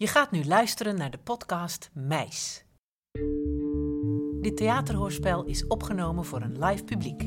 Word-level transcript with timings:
Je 0.00 0.06
gaat 0.06 0.30
nu 0.30 0.44
luisteren 0.44 0.96
naar 0.96 1.10
de 1.10 1.18
podcast 1.18 1.90
Meis. 1.92 2.64
Dit 4.40 4.56
theaterhoorspel 4.56 5.44
is 5.44 5.66
opgenomen 5.66 6.24
voor 6.24 6.42
een 6.42 6.64
live 6.64 6.84
publiek. 6.84 7.18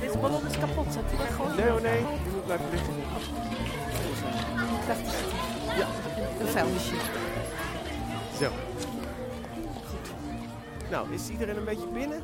Deze 0.00 0.18
ballon 0.18 0.46
is 0.46 0.58
kapot, 0.58 0.92
zet 0.92 1.08
die 1.08 1.18
weggooien? 1.18 1.56
Nee 1.56 1.68
hoor, 1.68 1.80
nee. 1.82 1.98
Je 1.98 2.30
moet 2.34 2.44
blijven 2.44 2.70
liggen. 2.70 2.94
Ja. 5.76 6.07
Een 6.40 6.46
vuilnisje. 6.46 6.94
Zo. 8.38 8.50
Goed. 9.84 10.10
Nou, 10.90 11.12
is 11.14 11.28
iedereen 11.28 11.56
een 11.56 11.64
beetje 11.64 11.88
binnen? 11.88 12.22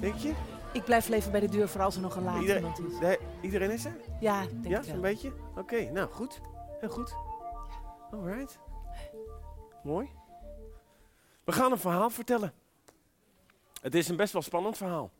Denk 0.00 0.14
je? 0.14 0.34
Ik 0.72 0.84
blijf 0.84 1.08
leven 1.08 1.30
bij 1.30 1.40
de 1.40 1.48
deur 1.48 1.68
voor 1.68 1.80
als 1.82 1.94
er 1.94 2.00
nog 2.00 2.16
een 2.16 2.22
laat 2.22 2.40
Iedereen, 2.40 2.62
iemand 2.76 3.02
is. 3.02 3.16
iedereen 3.40 3.70
is 3.70 3.84
er? 3.84 3.96
Ja, 4.20 4.42
ik 4.42 4.50
denk 4.50 4.64
Ja, 4.66 4.76
het 4.76 4.84
zo'n 4.84 4.92
wel. 5.00 5.02
beetje? 5.02 5.32
Oké, 5.56 5.90
nou 5.90 6.10
goed. 6.10 6.40
Heel 6.80 6.88
goed. 6.88 7.14
Alright. 8.12 8.58
Mooi. 9.82 10.08
We 11.44 11.52
gaan 11.52 11.72
een 11.72 11.78
verhaal 11.78 12.10
vertellen. 12.10 12.52
Het 13.80 13.94
is 13.94 14.08
een 14.08 14.16
best 14.16 14.32
wel 14.32 14.42
spannend 14.42 14.76
verhaal. 14.76 15.10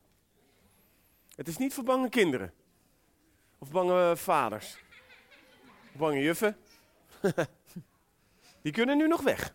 Het 1.35 1.49
is 1.49 1.57
niet 1.57 1.75
voor 1.75 1.85
bange 1.85 2.09
kinderen. 2.09 2.53
Of 3.59 3.71
bange 3.71 4.17
vaders. 4.17 4.79
Of 5.93 5.99
bange 5.99 6.19
juffen. 6.21 6.57
Die 8.63 8.73
kunnen 8.73 8.97
nu 8.97 9.07
nog 9.07 9.21
weg. 9.21 9.55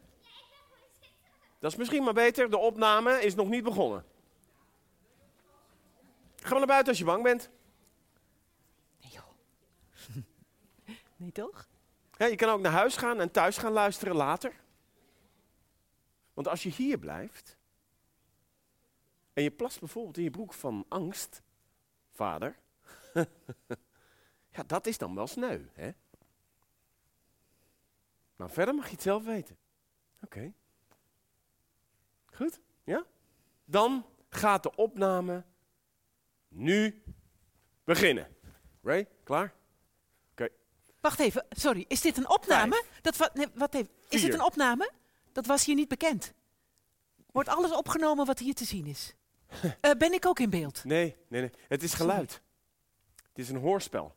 Dat 1.60 1.72
is 1.72 1.78
misschien 1.78 2.04
maar 2.04 2.14
beter. 2.14 2.50
De 2.50 2.58
opname 2.58 3.22
is 3.22 3.36
nog 3.36 3.48
niet 3.48 3.64
begonnen. 3.64 4.06
Ga 6.36 6.50
maar 6.50 6.58
naar 6.58 6.68
buiten 6.68 6.90
als 6.90 6.98
je 6.98 7.06
bang 7.06 7.24
bent. 7.24 7.50
Nee, 9.02 9.12
joh. 9.12 9.26
Nee, 11.16 11.32
toch? 11.32 11.68
Ja, 12.18 12.26
je 12.26 12.36
kan 12.36 12.50
ook 12.50 12.62
naar 12.62 12.72
huis 12.72 12.98
gaan 12.98 13.20
en 13.20 13.32
thuis 13.32 13.58
gaan 13.58 13.72
luisteren 13.72 14.16
later. 14.16 14.54
Want 16.34 16.48
als 16.48 16.64
je 16.64 16.70
hier 16.70 16.98
blijft 16.98 17.58
en 19.34 19.44
je 19.44 19.52
plast 19.52 19.80
bijvoorbeeld 19.80 20.18
in 20.18 20.24
je 20.24 20.30
broek 20.30 20.54
van 20.54 20.86
angst, 20.90 21.42
vader, 22.12 22.60
ja, 24.56 24.64
dat 24.66 24.88
is 24.88 24.98
dan 24.98 25.16
wel 25.16 25.28
sneu, 25.28 25.66
hè? 25.74 25.92
Maar 28.36 28.50
verder 28.50 28.76
mag 28.76 28.86
je 28.86 28.92
het 28.92 29.02
zelf 29.02 29.24
weten. 29.24 29.58
Oké. 30.22 30.54
Goed, 32.26 32.60
ja? 32.84 33.06
Dan 33.66 34.06
gaat 34.30 34.64
de 34.64 34.76
opname 34.76 35.44
nu 36.48 37.04
beginnen. 37.84 38.36
Ray, 38.82 39.08
klaar? 39.24 39.54
Wacht 41.02 41.20
even, 41.20 41.46
sorry. 41.50 41.86
Is 41.88 42.02
dit 42.02 42.18
een 42.18 42.30
opname? 42.30 42.84
Dat 43.02 43.18
wa- 43.18 43.30
nee, 43.34 43.48
wat 43.56 43.74
even. 43.74 43.90
Is 44.10 44.20
Vier. 44.20 44.30
het 44.32 44.40
een 44.40 44.46
opname? 44.46 44.92
Dat 45.32 45.46
was 45.46 45.66
hier 45.66 45.76
niet 45.76 45.88
bekend. 45.88 46.34
Wordt 47.32 47.50
alles 47.50 47.72
opgenomen 47.72 48.26
wat 48.26 48.40
hier 48.40 48.54
te 48.54 48.66
zien 48.66 48.86
is? 48.86 49.14
Eh, 49.82 49.92
ben 49.98 50.14
ik 50.14 50.26
ook 50.26 50.40
in 50.40 50.50
beeld? 50.50 50.84
Nee, 50.84 51.16
nee, 51.28 51.42
nee. 51.42 51.52
Het 51.68 51.84
is 51.84 51.94
geluid. 51.94 52.42
Het 53.16 53.40
is 53.40 53.50
een 53.50 53.58
hoorspel. 53.58 54.16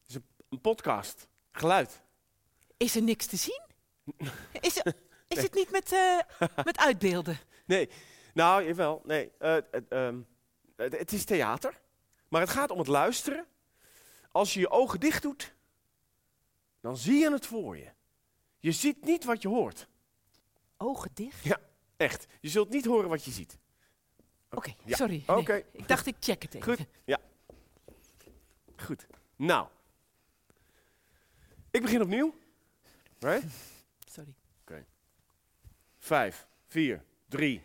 Het 0.00 0.08
is 0.08 0.14
een, 0.14 0.24
een 0.48 0.60
podcast. 0.60 1.28
Geluid. 1.52 2.02
Is 2.80 2.96
er 2.96 3.02
niks 3.02 3.26
te 3.26 3.36
zien? 3.36 3.60
Is, 4.60 4.76
er- 4.84 4.94
is 5.28 5.42
het 5.42 5.54
niet 5.54 5.70
met, 5.70 5.92
eh, 5.92 6.18
met 6.64 6.78
uitbeelden? 6.78 7.38
Nee, 7.66 7.88
nou, 8.34 8.64
jawel. 8.66 9.02
Nee, 9.04 9.30
eh, 9.38 9.52
het, 9.70 9.88
ehm, 9.88 10.18
het, 10.76 11.12
is 11.12 11.24
theater. 11.24 11.80
Maar 12.28 12.40
het 12.40 12.50
gaat 12.50 12.70
om 12.70 12.78
het 12.78 12.86
luisteren. 12.86 13.46
Als 14.32 14.54
je 14.54 14.60
je 14.60 14.70
ogen 14.70 15.00
dicht 15.00 15.22
doet, 15.22 15.54
dan 16.80 16.96
zie 16.96 17.18
je 17.18 17.32
het 17.32 17.46
voor 17.46 17.76
je. 17.76 17.90
Je 18.58 18.72
ziet 18.72 19.04
niet 19.04 19.24
wat 19.24 19.42
je 19.42 19.48
hoort. 19.48 19.88
Ogen 20.76 21.10
dicht? 21.14 21.44
Ja, 21.44 21.58
echt. 21.96 22.26
Je 22.40 22.48
zult 22.48 22.68
niet 22.70 22.84
horen 22.84 23.08
wat 23.08 23.24
je 23.24 23.30
ziet. 23.30 23.58
Oké, 24.50 24.74
Ja. 24.84 24.96
sorry. 24.96 25.22
Oké. 25.26 25.52
Nee, 25.52 25.64
ik 25.72 25.88
dacht 25.88 26.06
ik 26.06 26.16
check 26.20 26.42
het 26.42 26.54
even. 26.54 26.76
Goed? 26.76 26.86
Ja. 27.04 27.18
Goed. 28.76 29.06
Nou. 29.36 29.66
Ik 31.70 31.82
begin 31.82 32.02
opnieuw. 32.02 32.34
Right? 33.20 33.44
Sorry. 34.06 34.34
Vijf, 35.98 36.46
vier, 36.66 37.02
drie. 37.28 37.62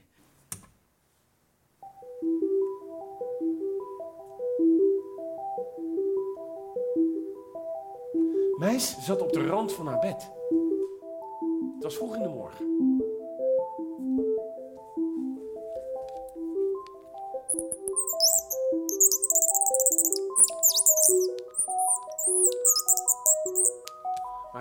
Meis 8.57 8.97
zat 8.99 9.21
op 9.21 9.33
de 9.33 9.45
rand 9.47 9.73
van 9.73 9.87
haar 9.87 9.99
bed. 9.99 10.31
Het 11.73 11.83
was 11.83 11.95
vroeg 11.95 12.15
in 12.15 12.21
de 12.21 12.29
morgen. 12.29 12.94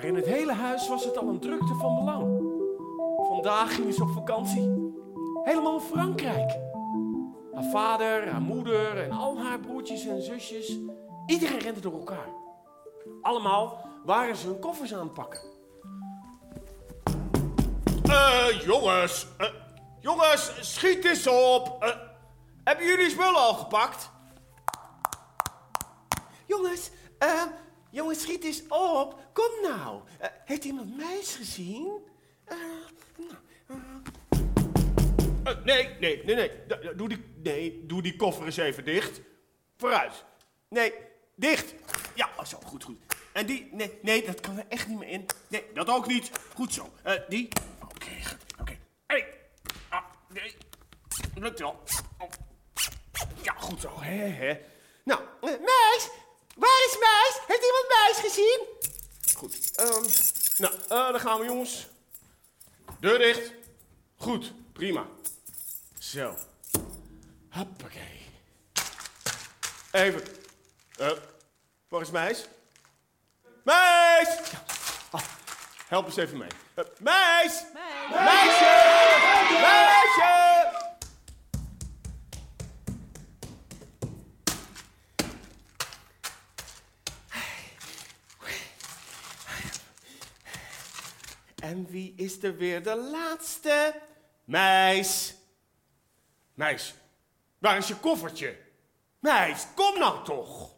Maar 0.04 0.12
in 0.12 0.18
het 0.18 0.28
hele 0.34 0.52
huis 0.52 0.88
was 0.88 1.04
het 1.04 1.18
al 1.18 1.28
een 1.28 1.40
drukte 1.40 1.74
van 1.74 1.94
belang. 1.94 2.42
Vandaag 3.28 3.74
gingen 3.74 3.92
ze 3.92 4.02
op 4.02 4.10
vakantie. 4.10 4.92
Helemaal 5.42 5.80
Frankrijk. 5.80 6.58
Haar 7.52 7.64
vader, 7.70 8.28
haar 8.28 8.40
moeder 8.40 9.02
en 9.02 9.10
al 9.10 9.38
haar 9.38 9.60
broertjes 9.60 10.06
en 10.06 10.22
zusjes. 10.22 10.78
Iedereen 11.26 11.58
rende 11.58 11.80
door 11.80 11.92
elkaar. 11.92 12.28
Allemaal 13.22 13.78
waren 14.04 14.36
ze 14.36 14.46
hun 14.46 14.58
koffers 14.58 14.94
aan 14.94 15.00
het 15.00 15.14
pakken. 15.14 15.40
Eh, 18.04 18.60
jongens. 18.64 19.26
eh, 19.38 19.48
jongens, 20.00 20.52
schiet 20.60 21.04
eens 21.04 21.26
op. 21.26 21.76
Eh, 21.80 21.90
hebben 22.64 22.86
jullie 22.86 23.10
spullen 23.10 23.40
al 23.40 23.54
gepakt? 23.54 24.10
Jongens, 26.46 26.90
eh, 27.18 27.42
jongens, 27.94 28.20
schiet 28.22 28.44
eens 28.44 28.62
op. 28.68 29.18
Kom 29.32 29.50
nou. 29.62 30.00
Eh, 30.18 30.28
heeft 30.44 30.64
iemand 30.64 30.96
meis 30.96 31.34
gezien? 31.34 31.98
Eh, 32.44 32.56
Eh, 35.44 35.64
nee, 35.64 35.96
nee, 36.00 36.24
nee, 36.24 36.34
nee. 36.34 36.50
Doe 36.96 37.08
die, 37.08 37.24
nee, 37.42 37.86
doe 37.86 38.02
die 38.02 38.16
koffer 38.16 38.44
eens 38.44 38.56
even 38.56 38.84
dicht. 38.84 39.20
Vooruit. 39.76 40.24
Nee, 40.68 40.92
dicht. 41.36 41.74
Ja, 42.14 42.28
oh, 42.38 42.44
zo, 42.44 42.58
goed, 42.64 42.84
goed. 42.84 42.98
En 43.32 43.46
die, 43.46 43.68
nee, 43.72 43.98
nee, 44.02 44.24
dat 44.26 44.40
kan 44.40 44.58
er 44.58 44.64
echt 44.68 44.88
niet 44.88 44.98
meer 44.98 45.08
in. 45.08 45.26
Nee, 45.48 45.64
dat 45.74 45.88
ook 45.88 46.06
niet. 46.06 46.30
Goed 46.54 46.72
zo. 46.72 46.92
Die. 47.28 47.48
Oké, 47.82 48.10
oké. 48.60 48.78
Hey. 49.06 49.26
Ah, 49.88 50.04
nee. 50.28 50.54
Lukt 51.34 51.58
wel. 51.60 51.82
Oh. 52.18 52.28
Ja, 53.42 53.52
goed 53.56 53.80
zo. 53.80 54.00
hè, 54.00 54.14
hè. 54.28 54.60
Nou, 55.04 55.20
meis? 55.40 56.10
Heeft 57.54 57.66
iemand 57.66 57.88
meis 57.88 58.32
gezien? 58.32 58.66
Goed. 59.36 59.70
ehm, 59.74 60.04
nou, 60.56 60.74
eh 60.74 61.12
dan 61.12 61.20
gaan 61.20 61.38
we, 61.38 61.44
jongens. 61.44 61.86
Deur 63.00 63.18
dicht. 63.18 63.52
Goed, 64.16 64.52
prima. 64.72 65.06
Zo. 65.98 66.34
Hoppakee. 67.50 68.26
Even. 69.92 70.22
Eh, 70.96 71.10
waar 71.88 72.00
is 72.00 72.10
Meis? 72.10 72.44
Meis! 73.64 74.28
Ja. 74.50 74.64
Ah, 75.10 75.22
help 75.88 76.06
eens 76.06 76.16
even 76.16 76.38
mee. 76.38 76.50
Eh, 76.74 76.84
meis! 76.98 77.64
Meisje! 78.10 78.74
Meisje! 79.60 80.53
En 91.64 91.86
wie 91.86 92.12
is 92.16 92.42
er 92.42 92.56
weer 92.56 92.82
de 92.82 92.96
laatste? 92.96 94.00
Meis. 94.44 95.36
Meis, 96.54 96.94
waar 97.58 97.76
is 97.76 97.88
je 97.88 97.96
koffertje? 97.96 98.58
Meis, 99.18 99.66
kom 99.74 99.98
nou 99.98 100.24
toch! 100.24 100.74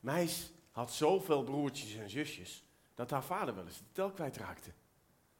Meis 0.00 0.52
had 0.70 0.92
zoveel 0.92 1.44
broertjes 1.44 1.94
en 1.94 2.10
zusjes 2.10 2.64
dat 2.94 3.10
haar 3.10 3.24
vader 3.24 3.54
wel 3.54 3.66
eens 3.66 3.78
de 3.78 3.92
tel 3.92 4.10
kwijtraakte. 4.10 4.70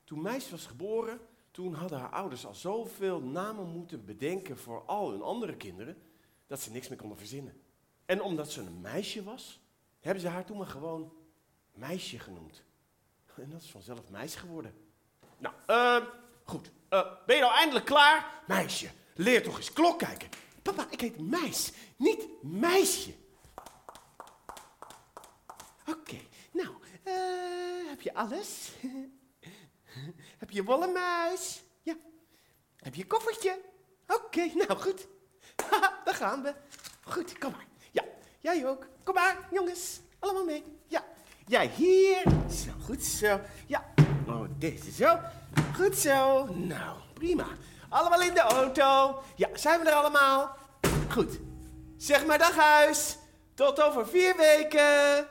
Toen 0.05 0.23
Meis 0.23 0.51
was 0.51 0.67
geboren, 0.67 1.21
toen 1.51 1.75
hadden 1.75 1.99
haar 1.99 2.11
ouders 2.11 2.47
al 2.47 2.55
zoveel 2.55 3.21
namen 3.21 3.67
moeten 3.67 4.05
bedenken 4.05 4.59
voor 4.59 4.85
al 4.85 5.11
hun 5.11 5.23
andere 5.23 5.57
kinderen, 5.57 6.03
dat 6.47 6.61
ze 6.61 6.71
niks 6.71 6.89
meer 6.89 6.99
konden 6.99 7.19
verzinnen. 7.19 7.63
En 8.05 8.23
omdat 8.23 8.51
ze 8.51 8.61
een 8.61 8.81
meisje 8.81 9.23
was, 9.23 9.61
hebben 10.01 10.23
ze 10.23 10.29
haar 10.29 10.45
toen 10.45 10.59
maar 10.59 10.67
gewoon 10.67 11.13
meisje 11.73 12.19
genoemd. 12.19 12.69
En 13.37 13.51
dat 13.51 13.63
is 13.63 13.71
vanzelf 13.71 14.11
meisje 14.11 14.39
geworden. 14.39 14.75
Nou, 15.39 15.55
eh, 15.67 16.07
goed. 16.45 16.71
Eh, 16.89 17.13
ben 17.27 17.37
je 17.37 17.43
nou 17.43 17.55
eindelijk 17.55 17.87
klaar? 17.87 18.43
Meisje, 18.47 18.91
leer 19.15 19.43
toch 19.43 19.57
eens 19.57 19.73
klok 19.73 19.99
kijken. 19.99 20.29
Papa, 20.63 20.87
ik 20.91 21.01
heet 21.01 21.21
Meis, 21.21 21.73
niet 21.97 22.27
Meisje. 22.43 23.15
Oké, 25.87 26.19
nou, 26.53 26.75
eh, 27.03 27.89
heb 27.89 28.01
je 28.01 28.15
alles? 28.15 28.71
heb 30.43 30.51
je 30.51 30.65
wollen 30.65 30.93
muis? 30.93 31.63
Ja. 31.83 31.97
Heb 32.77 32.95
je 32.95 33.07
koffertje? 33.07 33.61
Oké, 34.07 34.51
nou 34.55 34.79
goed. 34.79 35.07
Daar 36.05 36.15
gaan 36.15 36.43
we. 36.43 36.55
Goed, 37.05 37.39
kom 37.39 37.51
maar. 37.51 37.67
Ja, 37.91 38.05
jij 38.39 38.67
ook. 38.69 38.87
Kom 39.05 39.15
maar, 39.15 39.49
jongens. 39.51 40.01
Allemaal 40.19 40.45
mee. 40.45 40.65
Ja. 40.87 41.05
Jij 41.51 41.71
hier. 41.77 42.23
Zo, 42.51 42.71
goed 42.85 43.05
zo. 43.05 43.41
Ja. 43.67 43.85
Oh, 44.27 44.45
deze 44.59 44.91
zo. 44.91 45.19
Goed 45.77 45.99
zo. 45.99 46.45
Nou, 46.45 46.97
prima. 47.15 47.47
Allemaal 47.89 48.23
in 48.23 48.35
de 48.35 48.41
auto. 48.41 49.19
Ja, 49.37 49.49
zijn 49.55 49.81
we 49.81 49.89
er 49.89 49.95
allemaal? 49.95 50.57
Goed. 51.09 51.39
Zeg 51.97 52.27
maar 52.27 52.39
dag 52.39 52.57
huis. 52.57 53.17
Tot 53.55 53.83
over 53.83 54.07
vier 54.09 54.37
weken. 54.37 55.27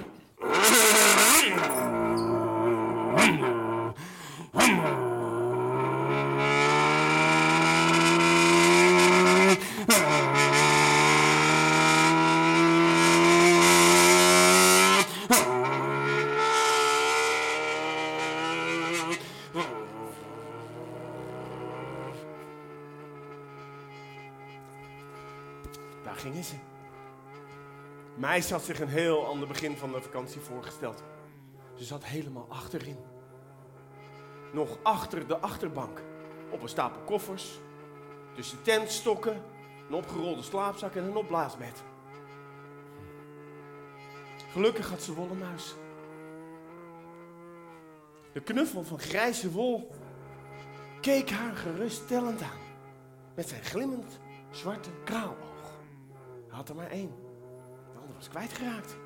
Meisje 28.36 28.54
had 28.54 28.64
zich 28.64 28.80
een 28.80 28.88
heel 28.88 29.26
ander 29.26 29.48
begin 29.48 29.76
van 29.76 29.92
de 29.92 30.00
vakantie 30.00 30.40
voorgesteld. 30.40 31.02
Ze 31.74 31.84
zat 31.84 32.04
helemaal 32.04 32.46
achterin. 32.48 32.96
Nog 34.52 34.78
achter 34.82 35.26
de 35.26 35.38
achterbank. 35.38 36.02
Op 36.50 36.62
een 36.62 36.68
stapel 36.68 37.00
koffers. 37.00 37.58
Tussen 38.34 38.62
tentstokken, 38.62 39.42
een 39.88 39.94
opgerolde 39.94 40.42
slaapzak 40.42 40.94
en 40.94 41.04
een 41.04 41.16
opblaasbed. 41.16 41.82
Gelukkig 44.52 44.90
had 44.90 45.02
ze 45.02 45.14
wollen 45.14 45.38
muis. 45.38 45.74
De 48.32 48.40
knuffel 48.40 48.84
van 48.84 48.98
grijze 48.98 49.50
wol 49.50 49.90
keek 51.00 51.30
haar 51.30 51.56
geruststellend 51.56 52.42
aan. 52.42 52.60
Met 53.34 53.48
zijn 53.48 53.62
glimmend 53.62 54.18
zwarte 54.50 54.90
kraaloog. 55.04 55.78
Hij 56.48 56.56
had 56.56 56.68
er 56.68 56.74
maar 56.74 56.90
één. 56.90 57.25
Was 58.16 58.28
kwijtgeraakt. 58.28 58.96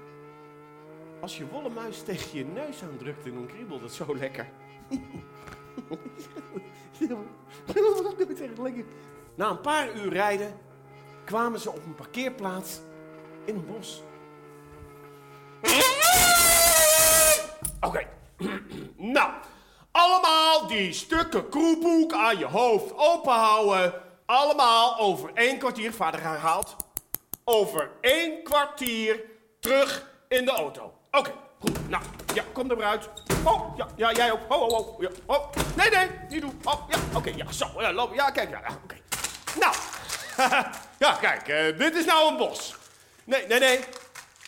Als 1.21 1.37
je 1.37 1.47
wollen 1.47 1.73
muis 1.73 2.03
tegen 2.03 2.39
je 2.39 2.45
neus 2.45 2.83
aandrukte, 2.83 3.33
dan 3.33 3.47
kriebelde 3.47 3.85
het 3.85 3.93
zo 3.93 4.17
lekker. 4.17 4.49
Na 9.35 9.51
een 9.51 9.61
paar 9.61 9.95
uur 9.95 10.13
rijden 10.13 10.59
kwamen 11.25 11.61
ze 11.61 11.71
op 11.71 11.85
een 11.85 11.95
parkeerplaats 11.95 12.81
in 13.45 13.55
een 13.55 13.67
bos. 13.67 14.03
Oké, 17.81 18.07
nou, 19.17 19.33
allemaal 19.91 20.67
die 20.67 20.93
stukken 20.93 21.49
kroepoek 21.49 22.13
aan 22.13 22.39
je 22.39 22.47
hoofd 22.47 22.97
openhouden. 22.97 23.95
Allemaal 24.27 24.99
over 24.99 25.31
één 25.35 25.59
kwartier, 25.59 25.93
vader 25.93 26.23
herhaalt, 26.23 26.77
over 27.45 27.91
één 28.01 28.43
kwartier 28.43 29.21
terug 29.61 30.07
in 30.29 30.45
de 30.45 30.51
auto. 30.51 30.95
Oké, 31.11 31.33
goed. 31.59 31.89
Nou, 31.89 32.03
ja, 32.35 32.45
kom 32.53 32.71
er 32.71 32.77
maar 32.77 32.87
uit. 32.87 33.09
Oh, 33.45 33.77
ja, 33.77 33.87
ja, 33.97 34.13
jij 34.13 34.33
ook. 34.33 34.41
Oh, 34.49 34.63
oh, 34.63 34.79
oh. 34.79 35.01
Ja, 35.01 35.09
oh. 35.27 35.53
Nee, 35.77 35.91
nee, 35.91 36.11
niet 36.29 36.41
doen. 36.41 36.61
Oh, 36.65 36.89
ja, 36.89 36.99
oké, 37.19 37.31
ja, 37.37 37.53
zo. 37.53 37.67
Ja. 37.79 38.09
Ja, 38.15 38.31
kijk, 38.31 38.51
ja, 38.51 38.79
oké. 38.85 38.97
Nou, 39.59 39.75
ja, 41.05 41.13
kijk, 41.21 41.49
eh, 41.49 41.79
dit 41.79 41.95
is 41.95 42.05
nou 42.05 42.31
een 42.31 42.37
bos. 42.37 42.75
Nee, 43.25 43.47
nee, 43.47 43.59
nee. 43.59 43.81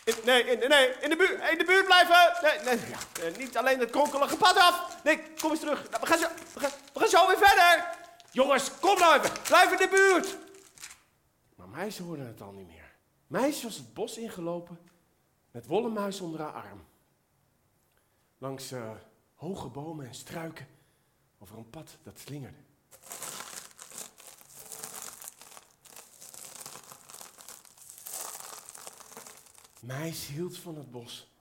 In, 0.05 0.15
nee, 0.25 0.44
in, 0.44 0.69
nee, 0.69 0.93
in 1.00 1.11
de, 1.11 1.17
buurt, 1.17 1.50
in 1.50 1.59
de 1.59 1.65
buurt 1.65 1.85
blijven. 1.85 2.33
Nee, 2.43 2.59
nee, 2.65 2.91
ja, 2.91 3.23
eh, 3.23 3.37
niet 3.37 3.56
alleen 3.56 3.81
het 3.81 3.91
kronkelige 3.91 4.37
pad 4.37 4.56
af. 4.56 4.97
Nee, 5.05 5.23
kom 5.41 5.50
eens 5.50 5.61
terug. 5.61 5.91
Nou, 5.91 6.03
we, 6.03 6.06
gaan 6.06 6.19
zo, 6.19 6.27
we, 6.55 6.61
gaan, 6.61 6.71
we 6.93 7.00
gaan 7.00 7.09
zo 7.09 7.27
weer 7.27 7.39
verder. 7.39 7.85
Jongens, 8.31 8.71
kom 8.81 8.99
nou 8.99 9.21
even. 9.21 9.31
Blijf 9.43 9.71
in 9.71 9.77
de 9.77 9.89
buurt. 9.89 10.37
Maar 11.56 11.69
meisje 11.69 12.03
hoorde 12.03 12.25
het 12.25 12.41
al 12.41 12.53
niet 12.53 12.67
meer. 12.67 12.81
Meisje 13.32 13.62
was 13.62 13.76
het 13.76 13.94
bos 13.94 14.19
ingelopen 14.19 14.79
met 15.50 15.67
wollen 15.67 15.93
muis 15.93 16.20
onder 16.20 16.40
haar 16.40 16.52
arm. 16.52 16.84
Langs 18.38 18.73
eh, 18.73 18.90
hoge 19.34 19.69
bomen 19.69 20.06
en 20.06 20.14
struiken 20.14 20.67
over 21.38 21.58
een 21.58 21.70
pad 21.70 21.99
dat 22.02 22.19
slingerde. 22.19 22.58
Meis 29.81 30.26
hield 30.26 30.58
van 30.58 30.76
het 30.76 30.90
bos. 30.90 31.31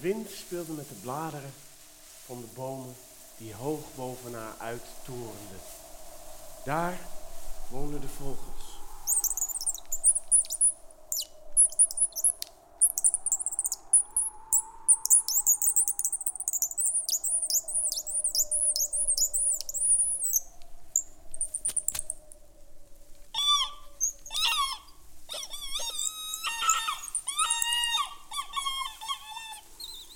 Wind 0.00 0.30
speelde 0.30 0.72
met 0.72 0.88
de 0.88 0.94
bladeren 0.94 1.52
van 2.26 2.40
de 2.40 2.46
bomen 2.54 2.94
die 3.36 3.54
hoog 3.54 3.80
boven 3.94 4.34
haar 4.34 4.54
uittorenden. 4.58 5.60
Daar 6.64 6.98
woonden 7.68 8.00
de 8.00 8.08
vogels. 8.08 8.49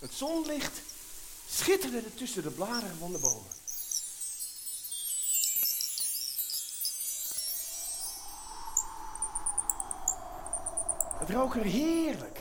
Het 0.05 0.15
zonlicht 0.15 0.81
schitterde 1.49 1.97
er 1.97 2.15
tussen 2.15 2.43
de 2.43 2.51
bladeren 2.51 2.97
van 2.99 3.13
de 3.13 3.19
bomen. 3.19 3.51
Het 11.19 11.31
rook 11.31 11.55
er 11.55 11.65
heerlijk. 11.65 12.41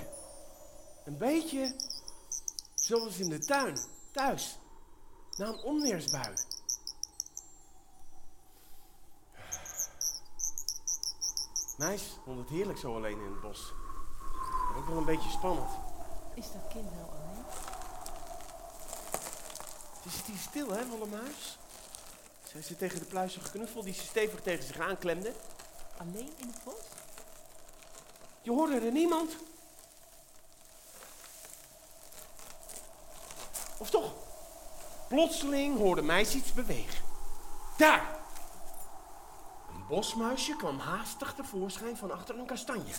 Een 1.05 1.17
beetje 1.17 1.75
zoals 2.75 3.17
in 3.17 3.29
de 3.29 3.39
tuin, 3.39 3.77
thuis, 4.11 4.57
na 5.37 5.47
een 5.47 5.63
onweersbui. 5.63 6.33
Meis 11.77 12.03
vond 12.23 12.39
het 12.39 12.49
heerlijk 12.49 12.79
zo 12.79 12.95
alleen 12.95 13.19
in 13.19 13.31
het 13.31 13.41
bos. 13.41 13.73
Ook 14.75 14.87
wel 14.87 14.97
een 14.97 15.05
beetje 15.05 15.29
spannend. 15.29 15.82
Is 16.33 16.51
dat 16.51 16.61
kind 16.69 16.95
nou 16.95 17.05
alleen? 17.09 17.45
Ze 20.03 20.09
zit 20.09 20.25
hier 20.25 20.37
stil, 20.37 20.69
hè, 20.71 20.87
Wolle 20.87 21.05
Muis? 21.05 21.57
Zij 22.51 22.61
zit 22.61 22.77
tegen 22.77 22.99
de 22.99 23.05
pluizige 23.05 23.51
knuffel 23.51 23.83
die 23.83 23.93
ze 23.93 24.03
stevig 24.03 24.41
tegen 24.41 24.63
zich 24.63 24.79
aanklemde. 24.79 25.33
Alleen 25.97 26.33
in 26.37 26.47
het 26.47 26.63
bos? 26.63 26.73
Je 28.41 28.51
hoorde 28.51 28.79
er 28.79 28.91
niemand. 28.91 29.35
Of 33.77 33.89
toch? 33.89 34.13
Plotseling 35.07 35.77
hoorde 35.77 36.01
meisje 36.01 36.37
iets 36.37 36.53
bewegen. 36.53 37.03
Daar! 37.77 38.19
Een 39.73 39.87
bosmuisje 39.87 40.55
kwam 40.55 40.79
haastig 40.79 41.33
tevoorschijn 41.33 41.97
van 41.97 42.11
achter 42.11 42.39
een 42.39 42.45
kastanje. 42.45 42.93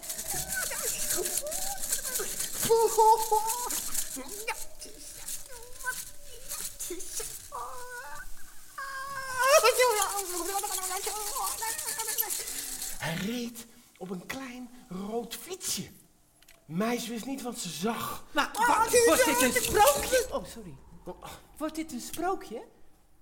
Hij 12.98 13.14
reed 13.14 13.66
op 13.98 14.10
een 14.10 14.26
klein 14.26 14.70
rood 14.88 15.34
fietsje. 15.34 15.90
Meis 16.64 17.08
wist 17.08 17.24
niet 17.24 17.42
wat 17.42 17.58
ze 17.58 17.68
zag. 17.68 18.24
Maar 18.32 18.50
wa- 18.52 18.86
wordt 19.06 19.24
dit 19.24 19.42
een 19.42 19.62
sprookje? 19.62 20.26
Oh, 20.30 20.44
sorry. 20.44 20.74
Wordt 21.56 21.74
dit 21.74 21.92
een 21.92 22.00
sprookje? 22.00 22.62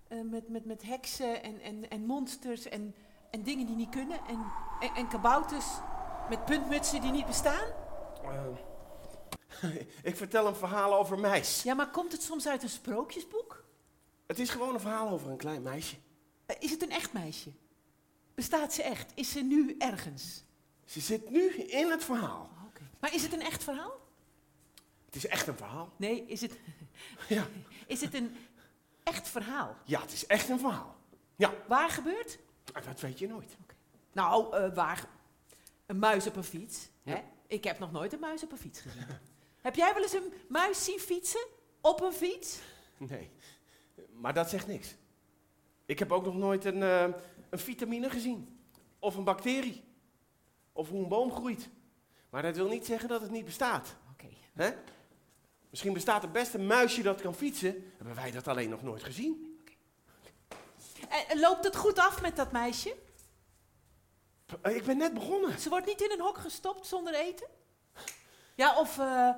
Eh, 0.08 0.18
met, 0.24 0.48
met, 0.48 0.64
met 0.64 0.82
heksen 0.82 1.42
en, 1.42 1.60
en, 1.60 1.90
en 1.90 2.06
monsters 2.06 2.62
en, 2.68 2.94
en 3.30 3.42
dingen 3.42 3.66
die 3.66 3.76
niet 3.76 3.88
kunnen? 3.90 4.20
En, 4.28 4.52
en, 4.80 4.94
en 4.94 5.08
kabouters 5.08 5.64
met 6.28 6.44
puntmutsen 6.44 7.00
die 7.00 7.10
niet 7.10 7.26
bestaan? 7.26 7.64
Eh, 8.22 8.30
ik 10.02 10.16
vertel 10.16 10.46
een 10.46 10.56
verhaal 10.56 10.94
over 10.94 11.18
Meis. 11.18 11.62
Ja, 11.62 11.74
maar 11.74 11.90
komt 11.90 12.12
het 12.12 12.22
soms 12.22 12.46
uit 12.48 12.62
een 12.62 12.68
sprookjesboek? 12.68 13.64
Het 14.26 14.38
is 14.38 14.50
gewoon 14.50 14.74
een 14.74 14.80
verhaal 14.80 15.08
over 15.08 15.30
een 15.30 15.36
klein 15.36 15.62
meisje. 15.62 15.96
Eh, 16.46 16.56
is 16.58 16.70
het 16.70 16.82
een 16.82 16.90
echt 16.90 17.12
meisje? 17.12 17.50
Bestaat 18.34 18.72
ze 18.74 18.82
echt? 18.82 19.12
Is 19.14 19.30
ze 19.30 19.40
nu 19.42 19.76
ergens? 19.78 20.44
Ze 20.84 21.00
zit 21.00 21.30
nu 21.30 21.48
in 21.54 21.90
het 21.90 22.04
verhaal. 22.04 22.50
Oh, 22.56 22.64
Oké. 22.66 22.82
Maar 23.00 23.14
is 23.14 23.22
het 23.22 23.32
een 23.32 23.40
echt 23.42 23.64
verhaal? 23.64 24.00
Het 25.06 25.14
is 25.14 25.26
echt 25.26 25.46
een 25.46 25.56
verhaal. 25.56 25.92
Nee, 25.96 26.24
is 26.26 26.40
het, 26.40 26.58
Ja, 27.28 27.46
is 27.86 28.00
het 28.00 28.14
een 28.14 28.36
echt 29.02 29.28
verhaal? 29.28 29.76
ja 29.84 30.00
het 30.00 30.12
is 30.12 30.26
echt 30.26 30.48
een 30.48 30.58
verhaal. 30.58 30.96
Ja, 31.36 31.54
Waar 31.68 31.90
gebeurt? 31.90 32.38
maar 32.72 32.84
dat 32.84 33.00
weet 33.00 33.18
je 33.18 33.28
nooit. 33.28 33.56
Nou, 34.12 34.56
eh, 34.56 34.74
waar? 34.74 35.08
Een 35.86 35.98
muis 35.98 36.26
op 36.26 36.36
een 36.36 36.44
fiets. 36.44 36.88
Ja. 37.02 37.14
Hè? 37.14 37.22
Ik 37.46 37.64
heb 37.64 37.78
nog 37.78 37.92
nooit 37.92 38.12
een 38.12 38.20
muis 38.20 38.42
op 38.42 38.52
een 38.52 38.58
fiets 38.58 38.80
gezien. 38.80 39.06
heb 39.62 39.74
jij 39.74 39.92
wel 39.94 40.02
eens 40.02 40.12
een 40.12 40.32
muis 40.48 40.84
zien 40.84 40.98
fietsen? 40.98 41.46
Op 41.80 42.00
een 42.00 42.12
fiets? 42.12 42.58
Nee, 42.96 43.30
maar 44.12 44.34
dat 44.34 44.50
zegt 44.50 44.66
niks. 44.66 44.94
Ik 45.86 45.98
heb 45.98 46.12
ook 46.12 46.24
nog 46.24 46.34
nooit 46.36 46.64
een, 46.64 46.82
eh, 46.82 47.08
een 47.50 47.58
vitamine 47.58 48.10
gezien. 48.10 48.60
Of 48.98 49.16
een 49.16 49.24
bacterie. 49.24 49.84
Of 50.72 50.88
hoe 50.88 51.02
een 51.02 51.08
boom 51.08 51.32
groeit. 51.32 51.68
Maar 52.30 52.42
dat 52.42 52.56
wil 52.56 52.68
niet 52.68 52.86
zeggen 52.86 53.08
dat 53.08 53.20
het 53.20 53.30
niet 53.30 53.44
bestaat. 53.44 53.96
Oké. 54.12 54.28
Hè? 54.52 54.72
Misschien 55.70 55.92
bestaat 55.92 56.22
er 56.22 56.30
best 56.30 56.54
een 56.54 56.66
muisje 56.66 57.02
dat 57.02 57.20
kan 57.20 57.34
fietsen. 57.34 57.92
Hebben 57.96 58.14
wij 58.14 58.30
dat 58.30 58.48
alleen 58.48 58.70
nog 58.70 58.82
nooit 58.82 59.02
gezien? 59.02 59.60
En, 61.08 61.28
en 61.28 61.40
loopt 61.40 61.64
het 61.64 61.76
goed 61.76 61.98
af 61.98 62.22
met 62.22 62.36
dat 62.36 62.52
meisje? 62.52 62.96
Eh, 64.62 64.76
Ik 64.76 64.84
ben 64.84 64.96
net 64.96 65.14
begonnen. 65.14 65.58
Ze 65.60 65.68
wordt 65.68 65.86
niet 65.86 66.00
in 66.00 66.10
een 66.10 66.20
hok 66.20 66.38
gestopt 66.38 66.86
zonder 66.86 67.14
eten? 67.14 67.48
Ja, 68.54 68.78
of, 68.78 68.98
eh, 68.98 69.30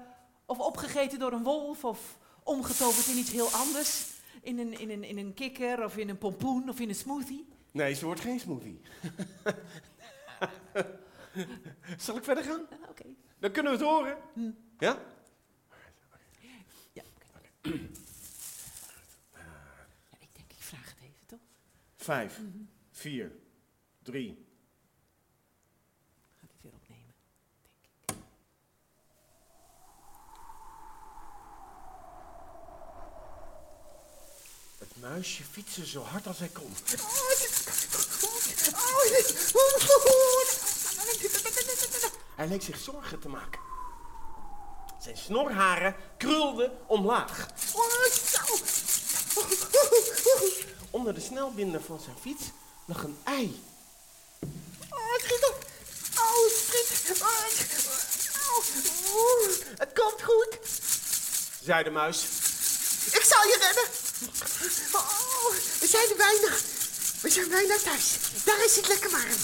of 0.47 0.59
opgegeten 0.59 1.19
door 1.19 1.33
een 1.33 1.43
wolf, 1.43 1.85
of 1.85 2.19
omgetoverd 2.43 3.07
in 3.07 3.17
iets 3.17 3.31
heel 3.33 3.49
anders. 3.49 4.13
In 4.43 4.59
een, 4.59 4.79
in, 4.79 4.91
een, 4.91 5.05
in 5.05 5.19
een 5.19 5.35
kikker, 5.35 5.85
of 5.85 5.97
in 5.97 6.09
een 6.09 6.19
pompoen, 6.19 6.69
of 6.69 6.81
in 6.81 6.89
een 6.89 6.95
smoothie. 6.95 7.49
Nee, 7.71 7.95
ze 7.95 8.05
wordt 8.05 8.21
geen 8.21 8.41
smoothie. 8.41 8.81
Zal 11.99 12.17
ik 12.17 12.25
verder 12.25 12.45
gaan? 12.45 12.67
Ah, 12.71 12.89
Oké. 12.91 13.05
Dan 13.39 13.51
kunnen 13.51 13.73
we 13.73 13.79
het 13.79 13.87
horen. 13.89 14.19
Hm. 14.33 14.51
Ja? 14.79 14.99
Ja, 16.93 17.03
oké. 17.17 17.71
Ja, 17.73 17.79
ik 20.21 20.29
denk, 20.33 20.51
ik 20.51 20.57
vraag 20.63 20.85
het 20.89 20.99
even, 21.03 21.27
toch? 21.27 21.39
Vijf, 21.97 22.41
vier, 22.91 23.33
drie. 24.03 24.45
Ga 26.41 26.47
dit 26.47 26.63
weer 26.63 26.73
opnemen, 26.75 27.15
denk 27.63 27.77
ik. 28.11 28.25
Het 34.79 34.94
muisje 35.11 35.43
fietste 35.51 35.87
zo 35.87 36.03
hard 36.03 36.27
als 36.27 36.39
hij 36.39 36.49
kon. 36.49 36.77
Hij 42.37 42.49
leek 42.49 42.63
zich 42.63 42.79
zorgen 42.79 43.21
te 43.21 43.29
maken. 43.29 43.61
Zijn 45.01 45.17
snorharen 45.17 45.97
krulden 46.17 46.73
omlaag. 46.87 47.47
Onder 50.91 51.15
de 51.15 51.21
snelbinder 51.21 51.83
van 51.83 52.01
zijn 52.01 52.17
fiets 52.21 52.45
lag 52.85 53.03
een 53.03 53.19
ei. 53.25 53.63
Het 59.77 59.93
komt 59.95 60.23
goed. 60.23 60.59
zei 61.63 61.85
de 61.85 61.91
muis. 61.91 62.27
Ik 63.13 63.25
zal 63.29 63.43
je 63.43 63.57
redden. 63.61 63.85
Oh, 64.93 65.55
we 65.81 65.87
zijn 65.87 66.09
er 66.11 66.17
bijna. 66.17 66.57
We 67.23 67.31
zijn 67.31 67.49
bijna 67.49 67.77
thuis. 67.79 68.17
Daar 68.45 68.65
is 68.65 68.77
het 68.77 68.89
lekker 68.89 69.11
warm. 69.11 69.37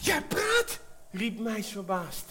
Jij 0.00 0.22
praat, 0.22 0.78
riep 1.10 1.38
Meis 1.38 1.68
verbaasd. 1.68 2.24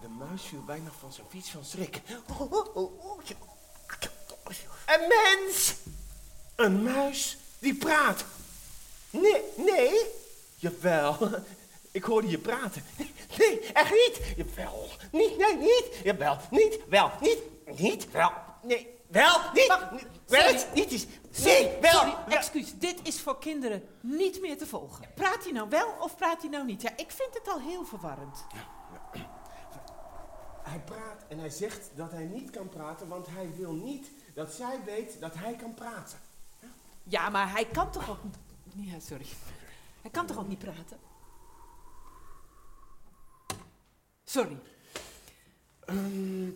De 0.00 0.08
muis 0.08 0.42
viel 0.42 0.64
bijna 0.64 0.90
van 1.00 1.12
zijn 1.12 1.26
fiets 1.30 1.50
van 1.50 1.64
schrik. 1.64 2.00
Een 4.86 5.08
mens. 5.08 5.74
Een 6.56 6.82
muis 6.82 7.36
die 7.58 7.74
praat. 7.74 8.24
Nee, 9.10 9.42
nee. 9.56 10.06
Jawel. 10.54 11.30
Ik 11.96 12.04
hoorde 12.04 12.28
je 12.28 12.38
praten. 12.38 12.82
Nee, 13.38 13.60
echt 13.72 13.90
niet. 13.90 14.20
Jawel. 14.36 14.88
Niet, 15.12 15.38
nee, 15.38 15.56
niet. 15.56 16.00
Jawel, 16.04 16.36
niet, 16.50 16.78
wel, 16.88 17.10
niet, 17.20 17.38
niet, 17.78 18.10
wel. 18.10 18.32
Nee, 18.62 18.88
wel, 19.06 19.40
niet. 19.54 19.66
Wacht, 19.66 19.92
niet, 19.92 20.06
sorry. 20.26 20.54
wel, 20.54 20.64
niet 20.74 20.92
is. 20.92 21.06
Nee, 21.44 21.80
wel. 21.80 21.92
Sorry, 21.92 22.14
excuus. 22.28 22.78
Dit 22.78 22.98
is 23.02 23.20
voor 23.20 23.38
kinderen 23.38 23.82
niet 24.00 24.40
meer 24.40 24.58
te 24.58 24.66
volgen. 24.66 25.06
Praat 25.14 25.42
hij 25.44 25.52
nou 25.52 25.68
wel 25.68 25.94
of 26.00 26.16
praat 26.16 26.40
hij 26.40 26.50
nou 26.50 26.64
niet? 26.64 26.82
Ja, 26.82 26.90
ik 26.96 27.10
vind 27.10 27.34
het 27.34 27.48
al 27.48 27.60
heel 27.60 27.84
verwarrend. 27.84 28.44
Hij 30.62 30.80
praat 30.84 31.24
en 31.28 31.38
hij 31.38 31.50
zegt 31.50 31.90
dat 31.94 32.10
hij 32.10 32.24
niet 32.24 32.50
kan 32.50 32.68
praten, 32.68 33.08
want 33.08 33.26
hij 33.26 33.50
wil 33.56 33.72
niet 33.72 34.10
dat 34.34 34.52
zij 34.52 34.80
weet 34.84 35.20
dat 35.20 35.34
hij 35.34 35.54
kan 35.54 35.74
praten. 35.74 36.18
Ja, 37.02 37.28
maar 37.28 37.50
hij 37.50 37.64
kan 37.64 37.90
toch 37.90 38.10
ook 38.10 38.24
niet... 38.24 38.36
Ja, 38.90 38.98
sorry. 39.00 39.26
Hij 40.02 40.10
kan 40.10 40.26
toch 40.26 40.38
ook 40.38 40.48
niet 40.48 40.58
praten? 40.58 41.06
Sorry, 44.28 44.58
Ehm, 45.86 46.48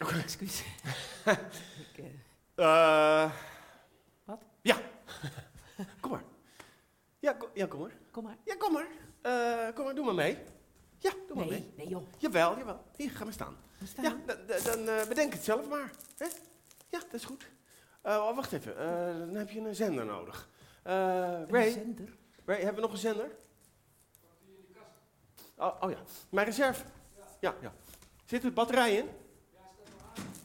Oké. 0.00 0.18
excuus. 0.18 0.62
ik, 1.94 2.04
eh, 2.54 3.22
Eh, 3.24 3.30
wat? 4.24 4.42
ja. 4.62 4.76
kom 6.00 6.10
maar. 6.10 6.22
Ja, 7.18 7.32
kom, 7.32 7.48
ja, 7.54 7.66
kom 7.66 7.80
maar. 7.80 7.92
Kom 8.10 8.24
maar. 8.24 8.36
Ja, 8.44 8.56
kom 8.56 8.72
maar. 8.72 8.86
Eh, 9.22 9.74
kom 9.74 9.84
maar, 9.84 9.94
doe 9.94 10.04
maar 10.04 10.14
mee. 10.14 10.38
Ja, 10.98 11.10
doe 11.26 11.36
maar 11.36 11.46
mee. 11.46 11.60
Nee, 11.60 11.72
nee 11.76 11.88
joh. 11.88 12.02
Jawel, 12.18 12.56
jawel. 12.58 12.84
Hier, 12.96 13.10
ga 13.10 13.24
maar 13.24 13.32
staan. 13.32 13.56
Staan. 13.84 14.04
Ja, 14.04 14.34
dan, 14.64 14.88
eh, 14.88 15.06
bedenk 15.08 15.32
het 15.32 15.44
zelf 15.44 15.68
maar. 15.68 15.90
Hè? 16.16 16.26
Ja, 16.88 16.98
dat 16.98 17.12
is 17.12 17.24
goed. 17.24 17.46
Eh, 18.02 18.14
oh, 18.28 18.34
wacht 18.36 18.52
even. 18.52 18.78
Eh, 18.78 19.18
dan 19.18 19.34
heb 19.34 19.50
je 19.50 19.60
een 19.60 19.74
zender 19.74 20.04
nodig. 20.04 20.48
Eh, 20.82 21.40
Een 21.48 21.72
zender. 21.72 22.16
Ray, 22.44 22.56
hebben 22.56 22.74
we 22.74 22.80
nog 22.80 22.92
een 22.92 22.98
zender? 22.98 23.30
Oh, 25.56 25.76
oh 25.82 25.90
ja. 25.90 25.98
Mijn 26.28 26.46
reserve? 26.46 26.84
Ja, 27.40 27.56
ja. 27.60 27.74
Zit 28.24 28.44
er 28.44 28.52
batterij 28.52 28.96
in? 28.96 29.06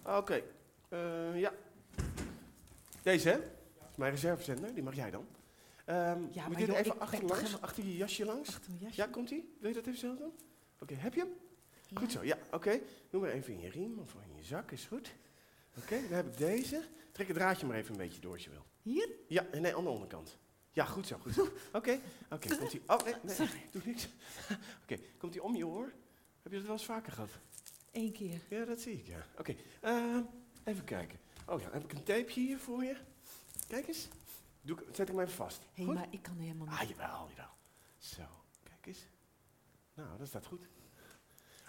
Ja, 0.03 0.17
Oké. 0.17 0.41
Eh, 0.89 1.39
ja. 1.39 1.53
Deze, 3.01 3.29
hè? 3.29 3.35
Dat 3.39 3.89
is 3.91 3.97
mijn 3.97 4.11
reservezender. 4.11 4.73
Die 4.73 4.83
mag 4.83 4.95
jij 4.95 5.11
dan. 5.11 5.27
Ehm 5.85 5.97
Ja, 5.97 6.07
moet 6.43 6.51
maar 6.53 6.59
je 6.61 6.67
er 6.67 6.75
even 6.75 6.99
achter, 6.99 7.19
langs, 7.19 7.37
helemaal- 7.37 7.61
achter 7.61 7.83
je 7.83 7.95
jasje 7.97 8.25
langs? 8.25 8.49
Achter 8.49 8.69
mijn 8.71 8.81
jasje. 8.83 9.01
Ja, 9.01 9.07
komt 9.07 9.29
ie? 9.29 9.55
Wil 9.59 9.69
je 9.69 9.75
dat 9.75 9.85
even 9.85 9.99
zelf 9.99 10.17
doen? 10.17 10.31
Oké, 10.79 10.93
heb 10.93 11.13
je 11.13 11.19
hem? 11.19 11.33
Ja. 11.87 11.99
Goed 11.99 12.11
zo, 12.11 12.23
ja, 12.23 12.37
oké. 12.51 12.79
Doe 13.09 13.21
maar 13.21 13.29
even 13.29 13.53
in 13.53 13.59
je 13.59 13.69
riem 13.69 13.99
of 13.99 14.13
in 14.29 14.35
je 14.35 14.43
zak, 14.43 14.71
is 14.71 14.85
goed. 14.85 15.11
Oké, 15.77 16.01
dan 16.01 16.11
heb 16.17 16.27
ik 16.27 16.37
deze. 16.37 16.83
Trek 17.11 17.27
het 17.27 17.35
draadje 17.35 17.65
maar 17.65 17.77
even 17.77 17.91
een 17.91 17.97
beetje 17.97 18.21
door 18.21 18.33
als 18.33 18.43
je 18.43 18.49
wil. 18.49 18.65
Hier? 18.81 19.09
Ja, 19.27 19.45
nee, 19.59 19.75
aan 19.75 19.83
de 19.83 19.89
onderkant. 19.89 20.37
Ja, 20.71 20.85
goed 20.85 21.07
zo, 21.07 21.17
goed 21.21 21.33
zo. 21.33 21.41
Oké, 21.73 21.99
oké, 22.29 22.57
komt 22.57 22.73
ie. 22.73 22.81
Oh, 22.87 23.03
nee, 23.03 23.13
nee, 23.21 23.47
doe 23.71 23.81
niks. 23.85 24.07
Oké, 24.83 24.97
komt 25.17 25.33
hij 25.33 25.43
om 25.43 25.55
je 25.55 25.67
oor? 25.67 25.91
Heb 26.43 26.51
je 26.51 26.57
dat 26.57 26.67
wel 26.67 26.75
eens 26.75 26.85
vaker 26.85 27.11
gehad? 27.11 27.29
Eén 27.91 28.11
keer. 28.11 28.41
Ja, 28.49 28.65
dat 28.65 28.79
zie 28.81 28.93
ik, 28.97 29.07
ja. 29.07 29.25
Oké, 29.37 29.55
ehm, 29.81 30.21
even 30.63 30.83
kijken. 30.83 31.19
Oh 31.47 31.61
ja, 31.61 31.69
heb 31.71 31.83
ik 31.83 31.91
een 31.93 32.03
tapeje 32.03 32.39
hier 32.39 32.57
voor 32.59 32.83
je? 32.83 32.95
Kijk 33.67 33.87
eens. 33.87 34.07
Doe, 34.61 34.77
ik- 34.81 34.85
zet 34.95 34.99
ik 35.09 35.15
hem 35.15 35.19
even 35.19 35.33
vast. 35.33 35.61
Hé, 35.73 35.83
maar 35.83 36.07
ik 36.09 36.21
kan 36.21 36.37
helemaal 36.37 36.67
niet. 36.67 36.79
Ah, 36.79 36.89
jawel, 36.89 37.29
jawel. 37.29 37.49
Zo, 37.97 38.23
kijk 38.63 38.85
eens. 38.85 39.05
Nou, 39.93 40.17
dat 40.17 40.27
staat 40.27 40.45
goed. 40.45 40.67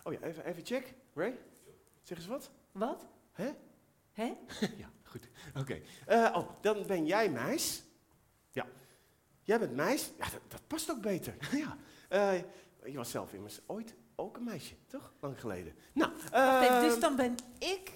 Oh 0.04 0.12
ja, 0.12 0.21
even, 0.21 0.45
even 0.45 0.64
check. 0.66 0.95
Ray, 1.14 1.38
zeg 2.02 2.19
eens 2.19 2.26
wat. 2.26 2.50
Wat? 2.73 3.07
Hè? 3.33 3.52
Hè? 4.12 4.25
ja, 4.83 4.90
goed. 5.02 5.28
Oké. 5.57 5.81
Eh, 6.07 6.33
oh, 6.37 6.50
dan 6.61 6.87
ben 6.87 7.07
jij 7.07 7.31
meis. 7.31 7.83
Ja. 8.50 8.66
Jij 9.43 9.59
bent 9.59 9.75
meis. 9.75 10.11
Ja, 10.19 10.31
dat, 10.31 10.40
dat 10.49 10.66
past 10.66 10.90
ook 10.90 11.00
beter. 11.00 11.37
ja. 11.64 11.76
Eh, 12.09 12.43
je 12.85 12.97
was 12.97 13.11
zelf 13.11 13.33
immers 13.33 13.61
ooit 13.66 13.95
ook 14.16 14.37
een 14.37 14.44
meisje, 14.44 14.75
toch? 14.87 15.12
Lang 15.21 15.40
geleden. 15.40 15.75
Nou, 15.92 16.12
dus 16.80 17.00
dan 17.00 17.16
ben 17.16 17.37
ik... 17.59 17.92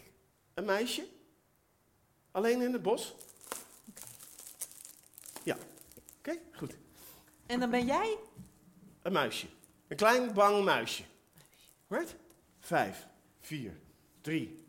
een 0.54 0.64
meisje. 0.64 1.06
Alleen 2.30 2.62
in 2.62 2.72
het 2.72 2.82
bos? 2.82 3.14
Ja. 5.42 5.56
Oké, 6.18 6.38
goed. 6.52 6.76
En 7.46 7.60
dan 7.60 7.70
ben 7.70 7.86
jij? 7.86 8.18
Een 9.02 9.12
muisje. 9.12 9.46
Een 9.88 9.96
klein 9.96 10.32
bang 10.32 10.64
muisje. 10.64 11.02
Right? 11.88 12.16
Vijf, 12.60 13.06
vier, 13.40 13.80
drie. 14.20 14.67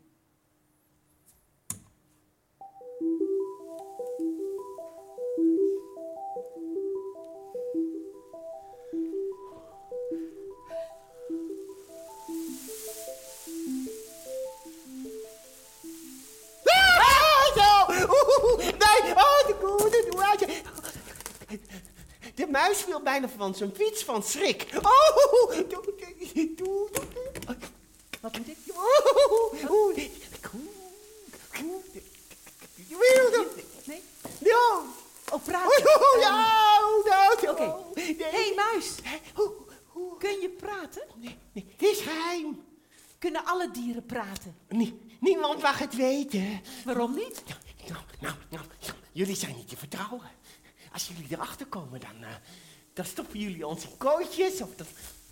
De 22.34 22.46
muis 22.46 22.78
viel 22.78 23.00
bijna 23.02 23.28
van 23.28 23.54
zijn 23.54 23.74
fiets 23.74 24.04
van 24.04 24.22
schrik. 24.22 24.66
Oh, 24.82 25.50
doe, 25.56 25.66
doe, 25.68 26.54
doe. 26.56 26.88
Wat 28.20 28.38
moet 28.38 28.48
ik? 28.48 28.56
Oeh, 28.76 29.70
oeh, 29.70 29.94
de 29.94 30.10
koe, 30.50 30.60
koe, 31.52 31.80
de- 31.92 32.02
Nee? 33.84 34.02
No. 34.38 34.82
Oh, 35.32 35.42
praten. 35.44 35.82
Oeh, 35.86 36.20
ja, 36.20 36.78
oeh, 36.84 37.04
nou, 37.06 37.50
Oké. 37.50 37.62
oh, 37.62 37.94
nee. 37.94 38.16
Hé, 38.18 38.24
hey, 38.30 38.52
muis. 38.56 38.94
Kun 40.18 40.40
je 40.40 40.48
praten? 40.48 41.02
nee, 41.16 41.38
nee, 41.52 41.66
Het 41.76 41.82
is 41.88 42.00
geheim. 42.00 42.64
Kunnen 43.18 43.44
alle 43.44 43.70
dieren 43.70 44.06
praten? 44.06 44.56
Nie- 44.68 45.00
niemand 45.20 45.62
mag 45.62 45.78
het 45.78 45.94
weten. 45.94 46.60
Waarom 46.84 47.14
niet? 47.14 47.42
Nou, 47.88 48.00
nou, 48.20 48.34
nou, 48.50 48.64
ja, 48.78 48.94
jullie 49.12 49.36
zijn 49.36 49.56
niet 49.56 49.68
te 49.68 49.76
vertrouwen. 49.76 50.30
Als 50.92 51.06
jullie 51.06 51.26
erachter 51.30 51.66
komen, 51.66 52.00
dan, 52.00 52.22
eh, 52.22 52.34
dan 52.92 53.04
stoppen 53.04 53.38
jullie 53.38 53.66
ons 53.66 53.84
in 53.84 53.96
kooitjes. 53.96 54.60
Of 54.60 54.68
dan, 54.76 54.86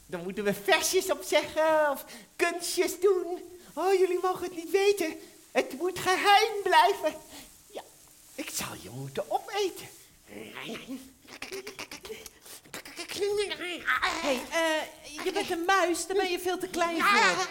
dan 0.06 0.22
moeten 0.22 0.44
we 0.44 0.54
versjes 0.54 1.10
op 1.10 1.22
zeggen. 1.22 1.90
Of 1.90 2.04
kunstjes 2.36 3.00
doen. 3.00 3.38
Oh, 3.74 3.92
jullie 3.98 4.18
mogen 4.22 4.44
het 4.44 4.56
niet 4.56 4.70
weten. 4.70 5.16
Het 5.52 5.72
moet 5.78 5.98
geheim 5.98 6.62
blijven. 6.62 7.20
Ja, 7.70 7.82
ik 8.34 8.50
zal 8.50 8.74
je 8.82 8.90
moeten 8.90 9.30
opeten. 9.30 9.88
Hé, 10.24 10.52
hey, 14.20 14.40
eh, 14.50 15.24
je 15.24 15.32
bent 15.32 15.50
een 15.50 15.64
muis, 15.64 16.06
daar 16.06 16.16
ben 16.16 16.30
je 16.30 16.38
veel 16.38 16.58
te 16.58 16.68
klein 16.68 17.02
voor. 17.02 17.46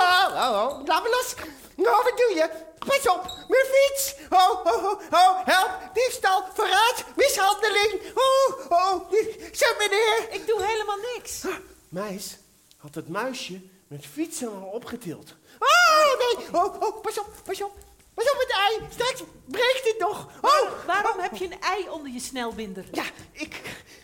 Oh, 0.00 0.26
oh, 0.30 0.66
oh, 0.66 0.86
laat 0.86 1.02
me 1.02 1.08
los. 1.08 1.34
Nou, 1.74 2.02
wat 2.04 2.18
doe 2.18 2.32
je? 2.34 2.50
Pas 2.86 3.08
op, 3.08 3.24
mijn 3.48 3.66
fiets. 3.72 4.14
Oh, 4.30 4.66
oh, 4.66 4.84
oh, 4.84 5.00
oh, 5.10 5.40
help. 5.44 5.70
Diefstal, 5.94 6.44
verraad, 6.54 7.04
mishandeling. 7.16 8.00
Oh, 8.14 8.70
oh, 8.70 9.12
zeg 9.52 9.74
meneer. 9.78 10.26
Ik 10.30 10.46
doe 10.46 10.64
helemaal 10.64 10.98
niks. 11.14 11.42
Meis 11.88 12.36
had 12.76 12.94
het 12.94 13.08
muisje 13.08 13.60
met 13.86 14.06
fietsen 14.06 14.48
al 14.48 14.68
opgetild. 14.68 15.34
Oh, 15.58 16.18
nee. 16.18 16.46
Oh, 16.52 16.82
oh, 16.82 17.00
pas 17.02 17.18
op, 17.18 17.26
pas 17.44 17.62
op. 17.62 17.72
Pas 18.14 18.30
op 18.32 18.38
het 18.38 18.50
ei. 18.50 18.88
Straks 18.92 19.22
breekt 19.44 19.84
het 19.84 19.98
nog. 19.98 20.26
Oh, 20.40 20.86
Waarom 20.86 21.18
heb 21.20 21.36
je 21.36 21.44
een 21.44 21.60
ei 21.60 21.88
onder 21.88 22.12
je 22.12 22.20
snelbinder? 22.20 22.84
ja, 22.92 23.04
ik, 23.32 23.54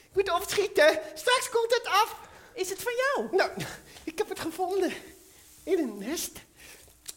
ik 0.08 0.12
moet 0.14 0.32
opschieten. 0.32 1.00
Straks 1.14 1.48
komt 1.50 1.74
het 1.74 1.86
af. 1.86 2.16
Is 2.54 2.70
het 2.70 2.82
van 2.82 2.92
jou? 2.96 3.36
Nou, 3.36 3.50
ik 4.04 4.18
heb 4.18 4.28
het 4.28 4.40
gevonden. 4.40 4.92
In 5.64 5.78
een 5.78 5.98
nest. 5.98 6.32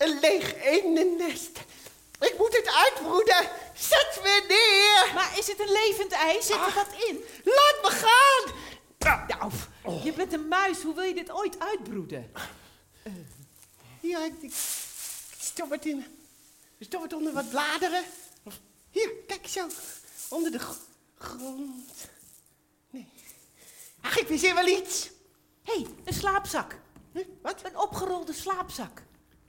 Een 0.01 0.19
leeg 0.19 0.55
eenennest. 0.63 1.59
Ik 2.19 2.35
moet 2.37 2.55
het 2.55 2.67
uitbroeden. 2.85 3.49
Zet 3.75 4.19
me 4.23 4.43
neer. 4.47 5.13
Maar 5.13 5.37
is 5.37 5.47
het 5.47 5.59
een 5.59 5.71
levend 5.71 6.11
ei? 6.11 6.41
Zit 6.41 6.55
er 6.55 6.73
wat 6.75 6.87
in? 7.07 7.23
Laat 7.43 7.77
me 7.81 7.89
gaan. 7.89 8.55
Nou, 8.97 9.51
je 10.03 10.13
bent 10.13 10.33
een 10.33 10.47
muis. 10.47 10.81
Hoe 10.81 10.95
wil 10.95 11.03
je 11.03 11.13
dit 11.13 11.31
ooit 11.31 11.59
uitbroeden? 11.59 12.31
Ja, 13.99 14.23
ik, 14.25 14.33
ik 14.41 14.53
stop 15.39 15.69
het 15.69 15.85
in. 15.85 16.05
Stop 16.79 17.01
het 17.01 17.13
onder 17.13 17.33
wat 17.33 17.49
bladeren. 17.49 18.03
Hier, 18.89 19.11
kijk 19.27 19.47
zo. 19.47 19.67
Onder 20.29 20.51
de 20.51 20.59
gr- 20.59 20.73
grond. 21.17 21.91
Nee. 22.89 23.07
Ach, 24.01 24.17
ik 24.19 24.27
wist 24.27 24.43
hier 24.43 24.55
wel 24.55 24.67
iets. 24.67 25.09
Hé, 25.63 25.73
hey, 25.73 25.85
een 26.03 26.13
slaapzak. 26.13 26.75
Huh, 27.13 27.25
Wat? 27.41 27.59
Een 27.63 27.77
opgerolde 27.77 28.33
slaapzak. 28.33 29.01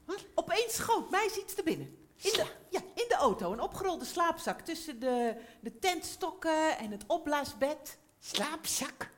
Wat? 0.05 0.25
Opeens 0.35 0.75
schoot 0.75 1.11
mij 1.11 1.31
iets 1.41 1.55
te 1.55 1.63
binnen. 1.63 1.97
In 2.17 2.33
de, 2.33 2.47
ja, 2.71 2.81
in 2.95 3.05
de 3.09 3.15
auto. 3.15 3.53
Een 3.53 3.61
opgerolde 3.61 4.05
slaapzak 4.05 4.61
tussen 4.61 5.01
de, 5.01 5.37
de 5.61 5.79
tentstokken 5.79 6.79
en 6.79 6.91
het 6.91 7.05
opblaasbed. 7.07 7.99
Slaapzak. 8.19 9.11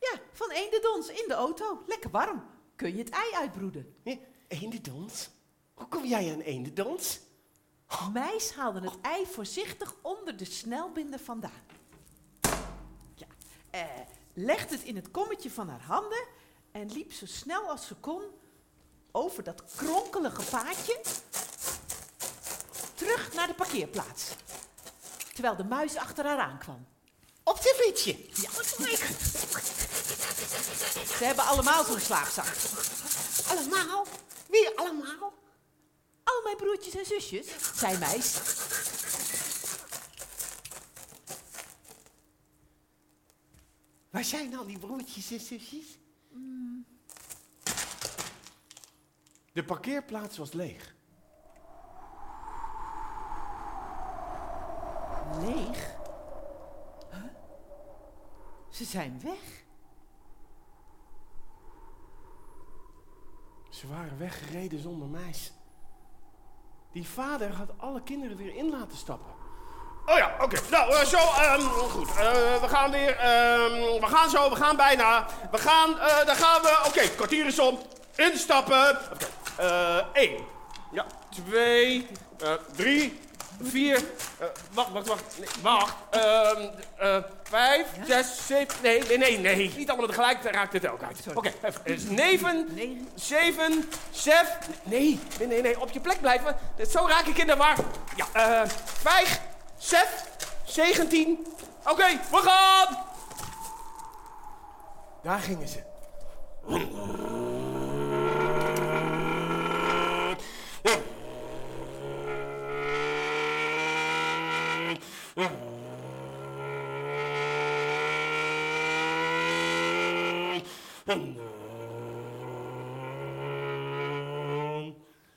Ja, 0.00 0.20
van 0.32 0.50
eendedons 0.50 1.08
in 1.08 1.24
de 1.28 1.34
auto. 1.34 1.82
Lekker 1.86 2.10
warm. 2.10 2.44
Kun 2.76 2.92
je 2.92 2.98
het 2.98 3.10
ei 3.10 3.34
uitbroeden? 3.34 3.96
Ja, 4.02 4.16
eendedons. 4.48 5.30
Hoe 5.74 5.88
kom 5.88 6.04
jij 6.04 6.32
aan 6.32 6.40
eendedons? 6.40 7.20
Meis 8.12 8.52
haalde 8.52 8.80
het 8.80 9.00
ei 9.00 9.26
voorzichtig 9.26 9.94
onder 10.02 10.36
de 10.36 10.44
snelbinder 10.44 11.18
vandaan. 11.18 11.62
Ja, 13.14 13.26
eh, 13.70 13.84
legde 14.32 14.74
het 14.74 14.84
in 14.84 14.96
het 14.96 15.10
kommetje 15.10 15.50
van 15.50 15.68
haar 15.68 15.82
handen 15.82 16.26
en 16.72 16.92
liep 16.92 17.12
zo 17.12 17.26
snel 17.26 17.62
als 17.62 17.86
ze 17.86 17.94
kon 17.94 18.22
over 19.12 19.42
dat 19.42 19.62
kronkelige 19.76 20.42
paadje 20.42 21.00
terug 22.94 23.32
naar 23.34 23.46
de 23.46 23.54
parkeerplaats. 23.54 24.24
Terwijl 25.32 25.56
de 25.56 25.64
muis 25.64 25.96
achter 25.96 26.24
haar 26.24 26.38
aankwam. 26.38 26.86
Op 27.42 27.58
zijn 27.62 27.74
fietsje. 27.74 28.16
Ja, 28.42 28.50
Ze 31.16 31.24
hebben 31.24 31.44
allemaal 31.44 31.84
zo'n 31.84 32.00
slaapzak. 32.00 32.46
Allemaal? 33.48 34.06
Wie 34.48 34.78
allemaal? 34.78 35.32
Al 36.24 36.40
mijn 36.44 36.56
broertjes 36.56 36.94
en 36.94 37.06
zusjes, 37.06 37.46
zei 37.74 37.98
Meis. 37.98 38.34
Waar 44.10 44.24
zijn 44.24 44.56
al 44.56 44.66
die 44.66 44.78
broertjes 44.78 45.30
en 45.30 45.40
zusjes? 45.40 45.98
De 49.60 49.66
parkeerplaats 49.66 50.38
was 50.38 50.52
leeg. 50.52 50.94
Leeg? 55.40 55.96
Huh? 57.10 57.22
Ze 58.70 58.84
zijn 58.84 59.20
weg. 59.22 59.64
Ze 63.70 63.88
waren 63.88 64.18
weggereden 64.18 64.78
zonder 64.80 65.08
meis. 65.08 65.52
Die 66.92 67.08
vader 67.08 67.52
had 67.52 67.78
alle 67.78 68.02
kinderen 68.02 68.36
weer 68.36 68.54
in 68.54 68.70
laten 68.70 68.96
stappen. 68.96 69.32
Oh 70.06 70.16
ja, 70.16 70.36
oké. 70.40 70.60
Nou, 70.70 70.92
eh, 70.92 71.04
zo, 71.04 71.18
ehm, 71.18 71.60
goed. 71.60 72.08
Eh, 72.08 72.60
we 72.60 72.68
gaan 72.68 72.90
weer, 72.90 73.16
ehm, 73.16 74.00
we 74.00 74.06
gaan 74.06 74.30
zo, 74.30 74.50
we 74.50 74.56
gaan 74.56 74.76
bijna. 74.76 75.26
We 75.50 75.58
gaan, 75.58 75.98
eh, 75.98 76.26
daar 76.26 76.36
gaan 76.36 76.62
we. 76.62 76.82
Oké, 76.86 77.08
kwartier 77.08 77.46
is 77.46 77.58
om. 77.58 77.78
Instappen. 78.16 78.98
Oké, 79.12 79.26
eh, 79.60 79.96
één. 80.12 80.44
Ja, 80.92 81.06
twee, 81.30 82.06
eh, 82.38 82.52
drie, 82.76 83.20
vier. 83.62 83.96
eh, 84.38 84.46
wacht, 84.72 84.90
wacht, 84.92 85.06
wacht. 85.06 85.38
Nee, 85.38 85.48
wacht. 85.62 85.94
Ehm, 86.10 86.68
eh, 86.98 87.16
vijf, 87.42 87.86
zes, 88.06 88.46
zeven. 88.46 88.74
Nee, 88.82 89.02
nee, 89.02 89.18
nee, 89.18 89.38
nee. 89.38 89.72
Niet 89.76 89.88
allemaal 89.88 90.06
tegelijk, 90.06 90.42
dan 90.42 90.52
raakt 90.52 90.72
het 90.72 90.88
ook 90.88 91.02
uit. 91.02 91.20
Oké, 91.34 91.52
even. 91.62 91.80
Dus 91.84 92.04
neven, 92.04 92.78
zeven, 93.14 93.88
zef. 94.10 94.58
Nee, 94.82 95.20
nee, 95.38 95.48
nee, 95.48 95.62
nee. 95.62 95.80
Op 95.80 95.90
je 95.90 96.00
plek 96.00 96.20
blijven. 96.20 96.56
Zo 96.90 97.06
raak 97.06 97.26
ik 97.26 97.38
in 97.38 97.46
de 97.46 97.56
war. 97.56 97.76
Ja, 98.16 98.26
eh, 98.32 98.68
vijf, 98.84 99.40
zef, 99.78 100.24
zeventien. 100.64 101.46
Oké, 101.84 102.06
we 102.30 102.36
gaan! 102.36 102.98
Daar 105.22 105.38
gingen 105.38 105.68
ze. 105.68 105.82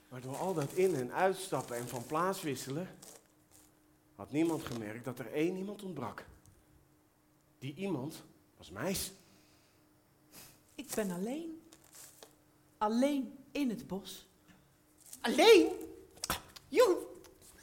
Maar 0.09 0.21
door 0.21 0.35
al 0.35 0.53
dat 0.53 0.71
in- 0.73 0.95
en 0.95 1.11
uitstappen 1.11 1.75
en 1.77 1.87
van 1.87 2.05
plaats 2.05 2.41
wisselen, 2.41 2.87
had 4.15 4.31
niemand 4.31 4.63
gemerkt 4.63 5.05
dat 5.05 5.19
er 5.19 5.31
één 5.31 5.55
iemand 5.55 5.83
ontbrak. 5.83 6.25
Die 7.59 7.75
iemand 7.75 8.23
was 8.57 8.69
Meis. 8.69 9.11
Ik 10.75 10.91
ben 10.95 11.11
alleen. 11.11 11.61
Alleen 12.77 13.37
in 13.51 13.69
het 13.69 13.87
bos. 13.87 14.25
Alleen? 15.23 15.71
Joe, 16.67 16.97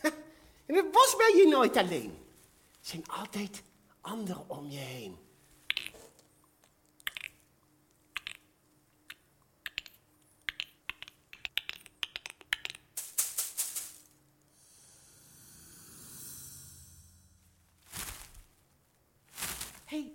In 0.66 0.76
het 0.76 0.90
bos 0.90 1.16
ben 1.16 1.36
je 1.36 1.46
nooit 1.48 1.76
alleen. 1.76 2.18
Er 2.70 2.78
zijn 2.80 3.04
altijd 3.06 3.62
anderen 4.00 4.48
om 4.48 4.70
je 4.70 4.78
heen. 4.78 5.18
Hé, 19.84 19.96
hey, 19.96 20.12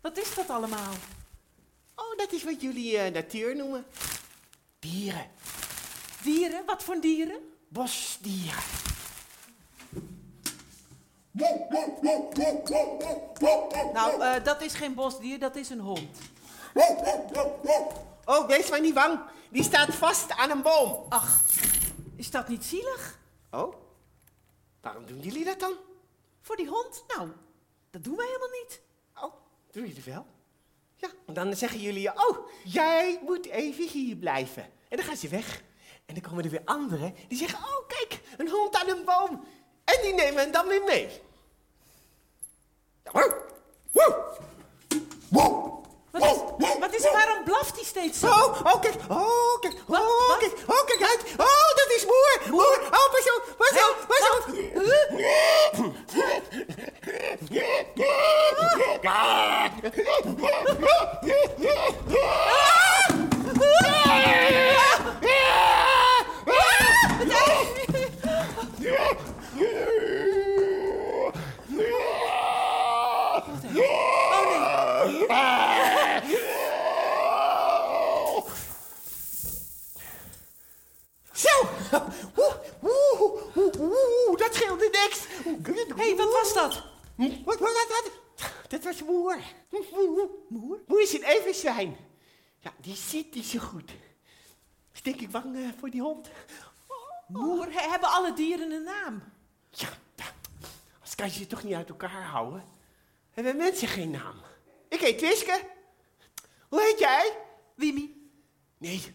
wat 0.00 0.18
is 0.18 0.34
dat 0.34 0.50
allemaal? 0.50 0.94
Oh, 1.94 2.16
dat 2.16 2.32
is 2.32 2.44
wat 2.44 2.60
jullie 2.60 2.98
eh, 2.98 3.12
natuur 3.12 3.56
noemen. 3.56 3.86
Dieren. 4.78 5.39
Dieren? 6.22 6.62
Wat 6.66 6.82
voor 6.82 7.00
dieren? 7.00 7.40
Bosdieren. 7.68 8.62
Nou, 13.92 14.22
eh, 14.22 14.44
dat 14.44 14.62
is 14.62 14.74
geen 14.74 14.94
bosdier, 14.94 15.38
dat 15.38 15.56
is 15.56 15.70
een 15.70 15.80
hond. 15.80 16.18
Oh, 18.24 18.46
wees 18.46 18.70
maar 18.70 18.80
niet 18.80 18.94
bang. 18.94 19.20
Die 19.50 19.62
staat 19.62 19.94
vast 19.94 20.30
aan 20.30 20.50
een 20.50 20.62
boom. 20.62 21.06
Ach, 21.08 21.44
is 22.16 22.30
dat 22.30 22.48
niet 22.48 22.64
zielig? 22.64 23.18
Oh? 23.50 23.74
Waarom 24.80 25.06
doen 25.06 25.20
jullie 25.20 25.44
dat 25.44 25.60
dan? 25.60 25.72
Voor 26.40 26.56
die 26.56 26.68
hond? 26.68 27.04
Nou, 27.16 27.28
dat 27.90 28.04
doen 28.04 28.16
wij 28.16 28.26
helemaal 28.26 28.60
niet. 28.62 28.80
Oh, 29.14 29.34
doen 29.70 29.86
jullie 29.86 30.02
wel? 30.04 30.26
Ja, 30.96 31.08
en 31.26 31.34
dan 31.34 31.56
zeggen 31.56 31.80
jullie, 31.80 32.08
oh, 32.08 32.48
jij 32.64 33.20
moet 33.22 33.46
even 33.46 33.88
hier 33.88 34.16
blijven. 34.16 34.62
En 34.62 34.96
dan 34.96 35.06
gaan 35.06 35.16
ze 35.16 35.28
weg. 35.28 35.62
En 36.10 36.16
dan 36.16 36.22
komen 36.30 36.44
er 36.44 36.50
weer 36.50 36.62
anderen 36.64 37.14
die 37.28 37.38
zeggen, 37.38 37.58
oh, 37.58 37.88
kijk, 37.88 38.20
een 38.36 38.48
hond 38.48 38.76
aan 38.76 38.88
een 38.88 39.04
boom. 39.04 39.44
En 39.84 39.98
die 40.02 40.14
nemen 40.14 40.42
hem 40.42 40.52
dan 40.52 40.66
weer 40.66 40.82
mee. 40.82 41.08
Ja, 43.04 43.10
woe, 43.12 43.36
woe, 43.92 44.24
woe. 45.28 45.68
Wat 46.10 46.22
is, 46.22 46.78
wat 46.78 46.94
is 46.94 47.04
er? 47.04 47.12
Waarom 47.12 47.44
blaft 47.44 47.74
hij 47.74 47.84
steeds 47.84 48.18
zo? 48.18 48.26
Oh, 48.26 48.60
oh, 48.64 48.80
kijk, 48.80 48.94
oh, 49.08 49.60
kijk, 49.60 49.74
Wat? 49.86 50.00
oh, 50.00 50.28
Wat? 50.28 50.38
kijk, 50.38 50.52
oh, 50.66 50.84
kijk 50.86 51.02
uit. 51.02 51.24
Oh, 51.36 51.74
dat 51.76 51.92
is 51.96 52.04
moer, 52.04 52.40
moer. 52.50 52.80
Oh, 52.82 53.10
pas 53.10 53.36
op, 53.36 53.54
pas 53.58 53.70
op, 53.88 54.04
pas 54.08 54.30
op. 54.30 54.44
Oh 54.46 54.54
nee. 54.58 54.72
Zo! 81.32 81.48
Oeh, 82.36 82.54
oeh, 82.82 83.56
oeh, 83.56 83.80
oeh, 83.80 84.38
dat 84.38 84.54
scheelde 84.54 84.88
niks. 84.92 85.26
Hé, 85.62 85.94
hey, 85.96 86.16
wat 86.16 86.32
was 86.32 86.54
dat? 86.54 86.82
Wat, 87.16 87.36
wat, 87.44 87.58
wat, 87.58 87.86
wat? 87.88 88.10
Dat 88.68 88.84
was 88.84 89.02
moer. 89.02 89.38
Moer? 89.70 90.28
Moer 90.86 91.00
is 91.02 91.12
een 91.12 91.22
everzwijn. 91.24 91.96
Ja, 92.58 92.72
die 92.80 92.96
zit 92.96 93.34
niet 93.34 93.46
zo 93.46 93.58
goed. 93.58 93.90
Is 94.94 95.02
denk 95.02 95.20
ik 95.20 95.30
bang 95.30 95.56
eh, 95.56 95.68
voor 95.78 95.90
die 95.90 96.00
hond. 96.00 96.28
Moer, 97.28 97.66
he- 97.72 97.88
hebben 97.90 98.08
alle 98.08 98.32
dieren 98.32 98.70
een 98.70 98.82
naam? 98.82 99.22
Ja, 99.70 99.88
ja, 100.16 100.24
als 101.02 101.09
kan 101.20 101.28
je 101.28 101.34
ze 101.38 101.46
toch 101.46 101.62
niet 101.62 101.74
uit 101.74 101.88
elkaar 101.88 102.22
houden? 102.24 102.64
Hebben 103.30 103.56
mensen 103.56 103.88
geen 103.88 104.10
naam? 104.10 104.34
Ik 104.88 105.00
heet 105.00 105.20
Wiske. 105.20 105.60
Hoe 106.68 106.80
heet 106.82 106.98
jij? 106.98 107.36
Wimi. 107.74 108.30
Nee, 108.78 109.14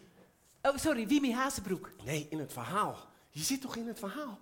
Oh, 0.62 0.76
sorry, 0.76 1.06
Wimi 1.06 1.32
Hazebroek. 1.34 1.90
nee, 2.04 2.26
in 2.30 2.38
het 2.38 2.52
verhaal. 2.52 3.08
Je 3.30 3.42
zit 3.42 3.60
toch 3.60 3.76
in 3.76 3.86
het 3.88 3.98
verhaal? 3.98 4.38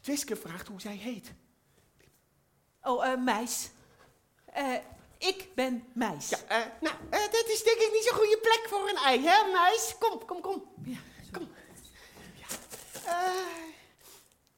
Twiske 0.00 0.36
vraagt 0.36 0.68
hoe 0.68 0.80
zij 0.80 0.96
heet. 0.96 1.32
Oh, 2.82 3.06
eh, 3.06 3.18
Meis. 3.20 3.70
Eh, 4.44 4.74
ik 5.18 5.48
ben 5.54 5.84
Meis. 5.94 6.28
Ja, 6.28 6.38
eh, 6.48 6.66
nou, 6.80 6.94
dit 7.10 7.44
is 7.48 7.62
denk 7.62 7.78
ik 7.80 7.90
niet 7.92 8.04
zo'n 8.04 8.18
goede 8.18 8.38
plek 8.42 8.66
voor 8.68 8.88
een 8.88 8.96
ei, 8.96 9.20
hè, 9.26 9.52
meis? 9.52 9.94
Kom, 9.98 10.24
kom, 10.24 10.40
kom. 10.40 10.64
Ja, 10.84 10.98
Kom. 11.32 11.48
Ja. 12.34 12.46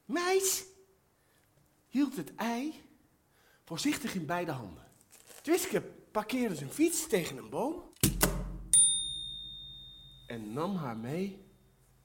Meis 0.05 0.63
hield 1.95 2.15
het 2.15 2.35
ei 2.35 2.83
voorzichtig 3.63 4.15
in 4.15 4.25
beide 4.25 4.51
handen. 4.51 4.83
Twiske 5.41 5.81
parkeerde 6.11 6.55
zijn 6.55 6.69
fiets 6.69 7.07
tegen 7.07 7.37
een 7.37 7.49
boom 7.49 7.83
en 10.27 10.53
nam 10.53 10.75
haar 10.75 10.97
mee 10.97 11.45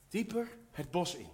dieper 0.08 0.58
het 0.70 0.90
bos 0.90 1.14
in. 1.14 1.28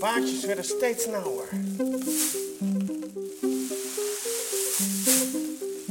Paardjes 0.00 0.44
werden 0.44 0.64
steeds 0.64 1.06
nauwer. 1.06 1.48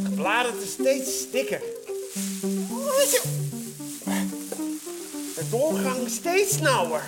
Gebladerte 0.03 0.67
steeds 0.67 1.31
dikker. 1.31 1.61
De 5.35 5.43
doorgang 5.49 6.09
steeds 6.09 6.59
nauwer. 6.59 7.03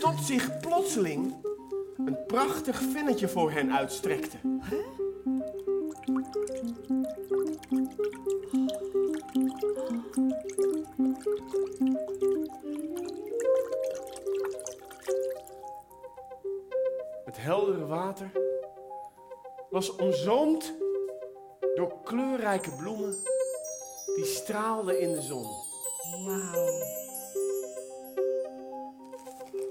Tot 0.00 0.24
zich 0.26 0.60
plotseling 0.60 1.34
een 2.06 2.16
prachtig 2.26 2.82
vennetje 2.92 3.28
voor 3.28 3.52
hen 3.52 3.72
uitstrekte. 3.72 4.36
Was 19.82 19.96
omzoomd 19.96 20.74
door 21.74 22.02
kleurrijke 22.04 22.70
bloemen 22.70 23.16
die 24.14 24.24
straalden 24.24 25.00
in 25.00 25.12
de 25.12 25.20
zon. 25.20 25.46
Wauw. 26.24 26.82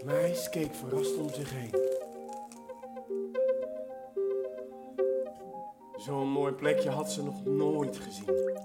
Meis 0.06 0.50
keek 0.50 0.76
verrast 0.76 1.18
om 1.18 1.30
zich 1.30 1.52
heen. 1.54 1.76
Zo'n 5.96 6.28
mooi 6.28 6.54
plekje 6.54 6.90
had 6.90 7.12
ze 7.12 7.24
nog 7.24 7.46
nooit 7.46 7.98
gezien. 7.98 8.60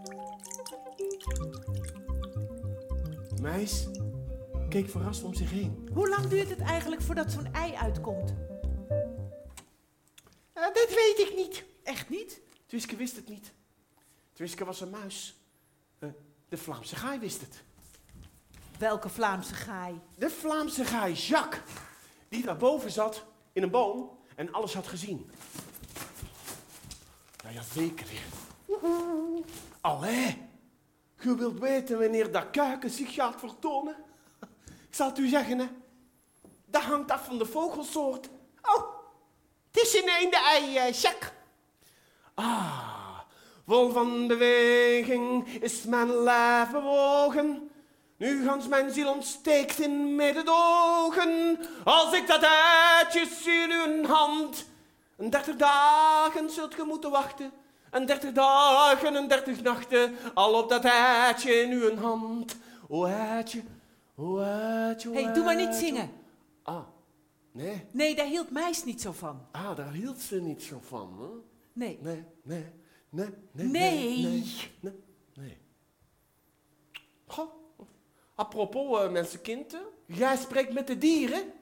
Meis 3.40 3.88
keek 4.68 4.88
verrast 4.88 5.24
om 5.24 5.34
zich 5.34 5.50
heen. 5.50 5.88
Hoe 5.92 6.08
lang 6.08 6.26
duurt 6.26 6.50
het 6.50 6.60
eigenlijk 6.60 7.02
voordat 7.02 7.32
zo'n 7.32 7.52
ei 7.52 7.74
uitkomt? 7.74 8.34
Dat 10.76 10.94
weet 10.94 11.18
ik 11.18 11.36
niet. 11.36 11.64
Echt 11.82 12.08
niet? 12.08 12.40
Twiske 12.66 12.96
wist 12.96 13.16
het 13.16 13.28
niet. 13.28 13.52
Twiske 14.32 14.64
was 14.64 14.80
een 14.80 14.90
muis. 14.90 15.36
Eh, 15.98 16.08
de 16.48 16.56
Vlaamse 16.56 16.96
gaai 16.96 17.18
wist 17.18 17.40
het. 17.40 17.62
Welke 18.78 19.08
Vlaamse 19.08 19.54
gaai? 19.54 20.00
De 20.16 20.30
Vlaamse 20.30 20.84
gaai 20.84 21.14
Jacques, 21.14 21.62
die 22.28 22.44
daarboven 22.44 22.90
zat 22.90 23.24
in 23.52 23.62
een 23.62 23.70
boom 23.70 24.18
en 24.34 24.52
alles 24.52 24.74
had 24.74 24.86
gezien. 24.86 25.30
Nou 27.42 27.54
ja, 27.54 27.62
zeker. 27.62 28.06
Allee, 29.80 30.48
je 31.20 31.36
wilt 31.36 31.58
weten 31.58 31.98
wanneer 31.98 32.32
dat 32.32 32.50
kuiken 32.50 32.90
zich 32.90 33.14
gaat 33.14 33.40
vertonen? 33.40 33.96
Ik 34.88 34.94
zal 34.94 35.08
het 35.08 35.18
u 35.18 35.28
zeggen, 35.28 35.58
hè. 35.58 35.66
Dat 36.64 36.82
hangt 36.82 37.10
af 37.10 37.24
van 37.24 37.38
de 37.38 37.46
vogelsoort. 37.46 38.28
Oh, 38.62 38.95
het 39.76 39.86
is 39.86 40.02
een 40.02 40.08
eende-ei, 40.08 40.76
eh, 40.76 40.92
Jacques. 40.92 41.30
Ah, 42.34 43.18
vol 43.66 43.90
van 43.90 44.26
beweging 44.26 45.48
is 45.60 45.82
mijn 45.82 46.22
lijf 46.22 46.70
bewogen. 46.70 47.70
Nu 48.16 48.46
gans 48.46 48.68
mijn 48.68 48.92
ziel 48.92 49.12
ontsteekt 49.12 49.78
in 49.80 50.14
mededogen. 50.14 51.58
Als 51.84 52.12
ik 52.12 52.26
dat 52.26 52.42
eitje 52.42 53.26
zie 53.42 53.52
in 53.52 53.70
uw 53.70 54.06
hand. 54.06 54.66
Een 55.16 55.30
dertig 55.30 55.56
dagen 55.56 56.50
zult 56.50 56.74
ge 56.74 56.84
moeten 56.84 57.10
wachten. 57.10 57.52
En 57.90 58.06
dertig 58.06 58.32
dagen 58.32 59.16
en 59.16 59.28
dertig 59.28 59.62
nachten, 59.62 60.16
al 60.34 60.54
op 60.54 60.68
dat 60.68 60.84
eitje 60.84 61.62
in 61.62 61.70
uw 61.70 61.96
hand. 61.96 62.56
O 62.88 63.04
eitje, 63.04 63.62
o 64.16 64.38
eitje, 64.38 65.08
o 65.08 65.12
Hé, 65.12 65.22
hey, 65.22 65.32
doe 65.32 65.44
maar 65.44 65.56
niet 65.56 65.74
zingen. 65.74 66.10
Ah, 66.62 66.82
nee. 67.56 67.86
Nee, 67.90 68.14
daar 68.14 68.26
hield 68.26 68.50
Meis 68.50 68.84
niet 68.84 69.00
zo 69.00 69.12
van. 69.12 69.46
Ah, 69.52 69.76
daar 69.76 69.92
hield 69.92 70.20
ze 70.20 70.40
niet 70.40 70.62
zo 70.62 70.80
van, 70.80 71.20
hè? 71.20 71.28
Nee. 71.72 71.98
Nee, 72.00 72.24
nee, 72.42 72.64
nee, 73.08 73.28
nee. 73.52 73.66
Nee. 73.66 74.18
Nee, 74.18 74.66
nee. 74.80 74.92
nee. 75.34 75.58
Goh. 77.26 77.50
Apropos 78.34 79.10
uh, 79.12 79.64
jij 80.06 80.36
spreekt 80.36 80.72
met 80.72 80.86
de 80.86 80.98
dieren. 80.98 81.52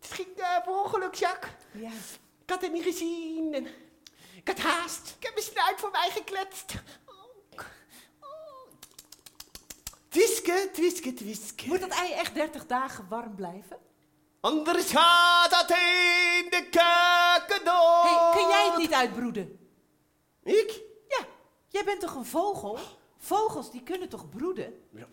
Het 0.00 0.10
ging 0.10 0.28
uh, 0.38 0.62
per 0.64 0.72
ongeluk, 0.72 1.14
Jacques. 1.14 1.52
Ja. 1.72 1.90
Ik 2.42 2.50
had 2.50 2.60
hem 2.60 2.72
niet 2.72 2.82
gezien. 2.82 3.54
En 3.54 3.66
ik 4.34 4.48
had 4.48 4.58
haast. 4.58 5.14
Ik 5.18 5.22
heb 5.24 5.34
mijn 5.34 5.46
snuit 5.46 5.80
voorbij 5.80 6.10
gekletst. 6.10 6.74
Twiske, 10.08 10.68
twiske, 10.72 11.14
twiske. 11.14 11.66
Moet 11.66 11.80
dat 11.80 11.90
ei 11.90 12.12
echt 12.12 12.34
30 12.34 12.66
dagen 12.66 13.08
warm 13.08 13.34
blijven? 13.34 13.78
Anders 14.40 14.90
gaat 14.90 15.50
dat 15.50 15.70
in 15.70 16.46
de 16.50 16.66
keuken 16.70 17.64
door. 17.64 18.02
Hey, 18.02 18.30
kun 18.40 18.48
jij 18.48 18.66
het 18.66 18.76
niet 18.76 18.92
uitbroeden? 18.92 19.58
Ik? 20.42 20.82
Ja, 21.08 21.24
jij 21.68 21.84
bent 21.84 22.00
toch 22.00 22.14
een 22.14 22.24
vogel? 22.24 22.78
Vogels 23.18 23.70
die 23.70 23.82
kunnen 23.82 24.08
toch 24.08 24.28
broeden? 24.28 24.74
Ja, 24.90 25.06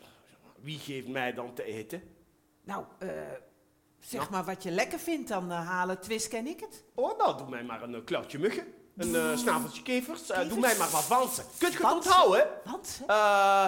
wie 0.59 0.79
geeft 0.79 1.07
mij 1.07 1.33
dan 1.33 1.53
te 1.53 1.63
eten? 1.63 2.03
Nou, 2.63 2.85
eh, 2.99 3.09
zeg 3.99 4.29
maar 4.29 4.43
wat 4.45 4.63
je 4.63 4.71
lekker 4.71 4.99
vindt, 4.99 5.27
dan 5.29 5.51
eh, 5.51 5.67
halen 5.67 6.01
Twisk 6.01 6.33
en 6.33 6.47
ik 6.47 6.59
het. 6.59 6.83
Oh, 6.95 7.17
nou, 7.17 7.37
doe 7.37 7.49
mij 7.49 7.63
maar 7.63 7.81
een 7.83 7.93
uh, 7.93 8.03
klauwtje 8.05 8.39
muggen. 8.39 8.73
Een 8.97 9.09
uh, 9.13 9.37
snaveltje 9.37 9.81
kevers. 9.81 10.21
Uh, 10.21 10.27
doe 10.27 10.37
Kevers? 10.37 10.59
mij 10.61 10.77
maar 10.77 10.89
wat 10.89 11.07
wansen. 11.07 11.43
Kunt 11.57 11.71
je 11.73 11.77
het 11.77 11.87
Wansen? 11.87 12.11
onthouden? 12.11 12.47
Eh 13.07 13.65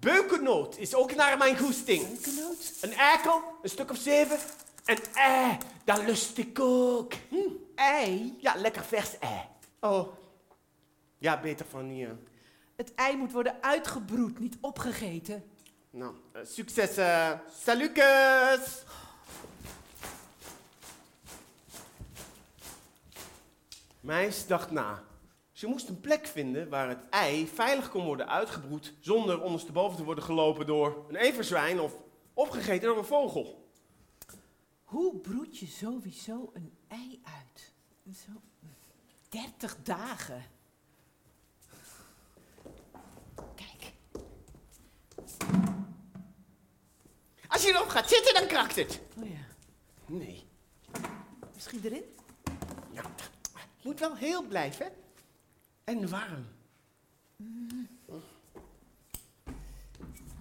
beukennoot 0.00 0.76
is 0.76 0.94
ook 0.94 1.14
naar 1.14 1.38
mijn 1.38 1.58
goesting. 1.58 2.08
Beukennoot? 2.08 2.72
Een 2.80 2.92
eikel, 2.92 3.42
een 3.62 3.68
stuk 3.68 3.90
of 3.90 3.96
zeven. 3.96 4.38
En 4.84 4.98
ei, 5.14 5.58
dat 5.84 6.02
lust 6.02 6.38
ik 6.38 6.60
ook. 6.60 7.12
Hm. 7.28 7.36
Ei? 7.74 8.36
Ja, 8.40 8.54
lekker 8.56 8.84
vers 8.84 9.18
ei. 9.18 9.40
Oh. 9.80 10.08
Ja, 11.18 11.40
beter 11.40 11.66
van 11.66 11.90
eh. 11.90 12.10
Het 12.76 12.94
ei 12.94 13.16
moet 13.16 13.32
worden 13.32 13.62
uitgebroed, 13.62 14.38
niet 14.38 14.58
opgegeten. 14.60 15.44
Nou, 15.90 16.14
eh, 16.32 16.42
succes. 16.44 16.94
Salukes! 17.62 18.84
Meis 24.00 24.46
dacht 24.46 24.70
na. 24.70 25.02
Ze 25.52 25.66
moest 25.66 25.88
een 25.88 26.00
plek 26.00 26.26
vinden 26.26 26.68
waar 26.68 26.88
het 26.88 27.08
ei 27.10 27.48
veilig 27.48 27.90
kon 27.90 28.04
worden 28.04 28.28
uitgebroed 28.28 28.94
zonder 29.00 29.42
ondersteboven 29.42 29.96
te 29.96 30.04
worden 30.04 30.24
gelopen 30.24 30.66
door 30.66 31.04
een 31.08 31.16
everzwijn 31.16 31.80
of 31.80 31.92
opgegeten 32.34 32.88
door 32.88 32.98
een 32.98 33.04
vogel. 33.04 33.61
Hoe 34.92 35.16
broed 35.20 35.58
je 35.58 35.66
sowieso 35.66 36.50
een 36.54 36.72
ei 36.88 37.20
uit? 37.24 37.72
Zo 38.16 38.30
30 39.28 39.76
dagen. 39.82 40.42
Kijk, 43.54 43.92
Als 47.48 47.62
je 47.62 47.68
erop 47.68 47.88
gaat 47.88 48.08
zitten, 48.08 48.34
dan 48.34 48.46
krakt 48.46 48.76
het. 48.76 49.00
oh 49.18 49.28
ja, 49.28 49.46
Nee, 50.06 50.46
misschien 51.54 51.80
erin? 51.84 52.04
het 52.92 53.84
moet 53.84 54.00
wel 54.00 54.16
heel 54.16 54.42
blijven. 54.46 54.92
En 55.84 56.08
warm. 56.10 56.46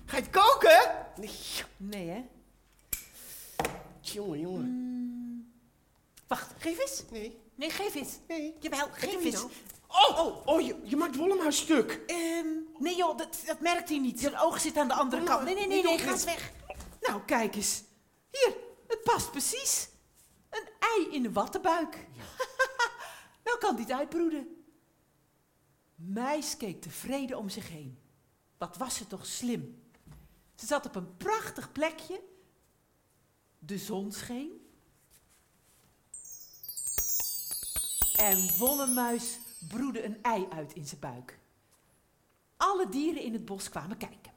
Ga 0.06 0.18
je 0.18 0.24
het 0.24 0.30
koken? 0.30 1.06
Nee, 1.18 1.32
Nee, 1.78 2.08
hè? 2.10 2.26
Jongen, 4.14 4.40
jongen. 4.40 5.54
Wacht, 6.28 6.54
geef 6.58 6.80
eens. 6.80 7.04
Nee, 7.12 7.40
Nee, 7.56 7.70
geef 7.70 7.96
eens. 7.96 8.20
nee. 8.28 8.56
Jawel, 8.60 8.88
geef 8.92 9.24
eens. 9.24 9.36
nou? 9.36 9.52
Oh, 9.88 10.20
oh, 10.20 10.48
oh 10.48 10.62
je, 10.62 10.76
je 10.84 10.96
maakt 10.96 11.16
Wollemhuis 11.16 11.58
stuk. 11.58 12.02
Ehm, 12.08 12.48
nee 12.78 12.96
joh, 12.96 13.18
dat, 13.18 13.42
dat 13.46 13.60
merkt 13.60 13.90
hij 13.90 14.00
niet. 14.00 14.20
Zijn 14.20 14.38
oog 14.38 14.60
zit 14.60 14.78
aan 14.78 14.88
de 14.88 14.94
andere 14.94 15.24
kant. 15.24 15.44
Nee, 15.44 15.56
nee, 15.56 15.68
nee, 15.68 15.84
nee, 15.84 15.98
ga 15.98 16.12
eens 16.12 16.24
weg. 16.24 16.52
Nou, 17.02 17.22
kijk 17.26 17.56
eens. 17.56 17.84
Hier, 18.32 18.56
het 18.88 19.04
past 19.04 19.32
precies. 19.32 19.90
Een 20.50 20.70
ei 20.80 21.16
in 21.16 21.26
een 21.26 21.34
wattenbuik. 21.34 22.08
nou 23.44 23.58
kan 23.60 23.76
die 23.76 23.86
het 23.86 23.94
uitbroeden. 23.94 24.66
Meis 25.96 26.58
keek 26.58 26.82
tevreden 26.82 27.38
om 27.38 27.50
zich 27.50 27.70
heen. 27.70 28.00
Wat 28.58 28.78
was 28.78 28.96
ze 28.96 29.08
toch 29.08 29.26
slim. 29.26 29.84
Ze 30.56 30.66
zat 30.66 30.86
op 30.86 30.96
een 30.96 31.18
prachtig 31.18 31.72
plekje. 31.72 32.22
De 33.64 33.78
zon 33.78 34.12
scheen. 34.12 34.70
En 38.16 38.58
Wollemuis 38.58 39.38
broedde 39.68 40.04
een 40.04 40.24
ei 40.24 40.48
uit 40.50 40.74
in 40.74 40.86
zijn 40.86 41.00
buik. 41.00 41.40
Alle 42.58 42.90
dieren 42.90 43.22
in 43.22 43.34
het 43.34 43.46
bos 43.46 43.70
kwamen 43.70 43.98
kijken. 43.98 44.34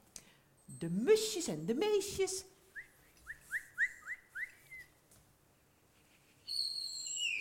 De 0.65 0.89
musjes 0.89 1.47
en 1.47 1.65
de 1.65 1.73
meesjes. 1.73 2.43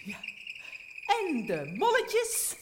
Ja. 0.05 0.19
En 1.07 1.47
de 1.47 1.75
molletjes. 1.79 2.57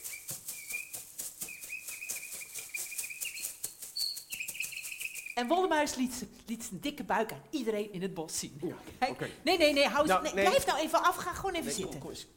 En 5.33 5.47
Wollemuis 5.47 5.95
liet, 5.95 6.25
liet 6.45 6.63
zijn 6.63 6.79
dikke 6.79 7.03
buik 7.03 7.31
aan 7.31 7.41
iedereen 7.49 7.91
in 7.93 8.01
het 8.01 8.13
bos 8.13 8.39
zien. 8.39 8.57
Ja, 8.61 8.75
Kijk, 8.99 9.11
oké. 9.11 9.29
Nee, 9.43 9.57
nee, 9.57 9.73
nee, 9.73 9.87
hou, 9.87 10.07
Nou, 10.07 10.23
nee, 10.23 10.33
nee. 10.33 10.45
blijf 10.45 10.65
nou 10.65 10.79
even 10.79 11.03
af. 11.03 11.15
Ga 11.15 11.33
gewoon 11.33 11.53
even 11.53 11.65
Nee, 11.65 11.73
zitten. 11.75 11.99
kom, 11.99 11.99
kom 11.99 12.09
eens. 12.09 12.27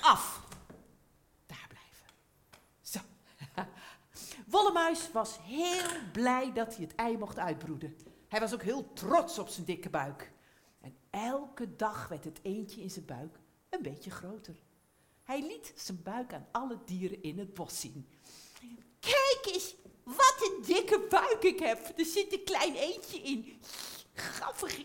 Af. 0.00 0.46
Daar 1.46 1.66
blijven. 1.68 2.06
Zo. 2.82 2.98
Wollemuis 4.52 5.12
was 5.12 5.38
heel 5.42 5.88
blij 6.12 6.52
dat 6.52 6.76
hij 6.76 6.84
het 6.84 6.94
ei 6.94 7.16
mocht 7.18 7.38
uitbroeden. 7.38 7.96
Hij 8.28 8.40
was 8.40 8.54
ook 8.54 8.62
heel 8.62 8.92
trots 8.92 9.38
op 9.38 9.48
zijn 9.48 9.66
dikke 9.66 9.90
buik. 9.90 10.32
En 10.80 10.96
elke 11.10 11.76
dag 11.76 12.08
werd 12.08 12.24
het 12.24 12.38
eentje 12.42 12.80
in 12.82 12.90
zijn 12.90 13.04
buik 13.04 13.38
een 13.70 13.82
beetje 13.82 14.10
groter. 14.10 14.54
Hij 15.22 15.40
liet 15.42 15.72
zijn 15.76 16.02
buik 16.02 16.32
aan 16.32 16.46
alle 16.52 16.78
dieren 16.84 17.22
in 17.22 17.38
het 17.38 17.54
bos 17.54 17.80
zien. 17.80 18.08
Kijk 19.00 19.54
eens, 19.54 19.74
wat 20.04 20.36
een 20.38 20.62
dikke 20.66 21.06
buik 21.08 21.42
ik 21.42 21.58
heb. 21.58 21.98
Er 21.98 22.04
zit 22.04 22.32
een 22.32 22.44
klein 22.44 22.74
eentje 22.74 23.18
in. 23.18 23.60
Grappig. 24.14 24.76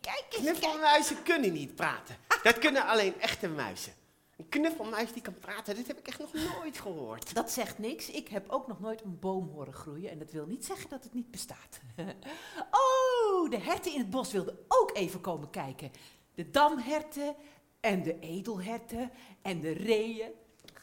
Kijk 0.00 0.26
eens. 0.30 0.42
Knuffelmuizen 0.42 1.22
kunnen 1.22 1.52
niet 1.52 1.74
praten. 1.74 2.16
Dat 2.42 2.58
kunnen 2.58 2.86
alleen 2.86 3.20
echte 3.20 3.48
muizen. 3.48 3.92
Een 4.36 4.48
knuffelmuis 4.48 5.12
die 5.12 5.22
kan 5.22 5.38
praten, 5.38 5.74
dit 5.74 5.86
heb 5.86 5.98
ik 5.98 6.08
echt 6.08 6.18
nog 6.18 6.32
nooit 6.32 6.80
gehoord. 6.80 7.34
Dat 7.34 7.50
zegt 7.50 7.78
niks. 7.78 8.10
Ik 8.10 8.28
heb 8.28 8.50
ook 8.50 8.66
nog 8.66 8.80
nooit 8.80 9.02
een 9.02 9.18
boom 9.18 9.48
horen 9.48 9.72
groeien 9.72 10.10
en 10.10 10.18
dat 10.18 10.30
wil 10.30 10.46
niet 10.46 10.64
zeggen 10.64 10.90
dat 10.90 11.04
het 11.04 11.14
niet 11.14 11.30
bestaat. 11.30 11.80
oh, 12.80 13.50
de 13.50 13.58
herten 13.58 13.92
in 13.92 13.98
het 13.98 14.10
bos 14.10 14.32
wilden 14.32 14.64
ook 14.68 14.96
even 14.96 15.20
komen 15.20 15.50
kijken. 15.50 15.90
De 16.34 16.50
damherten 16.50 17.36
en 17.80 18.02
de 18.02 18.18
edelherten 18.18 19.10
en 19.42 19.60
de 19.60 19.72
reeën. 19.72 20.30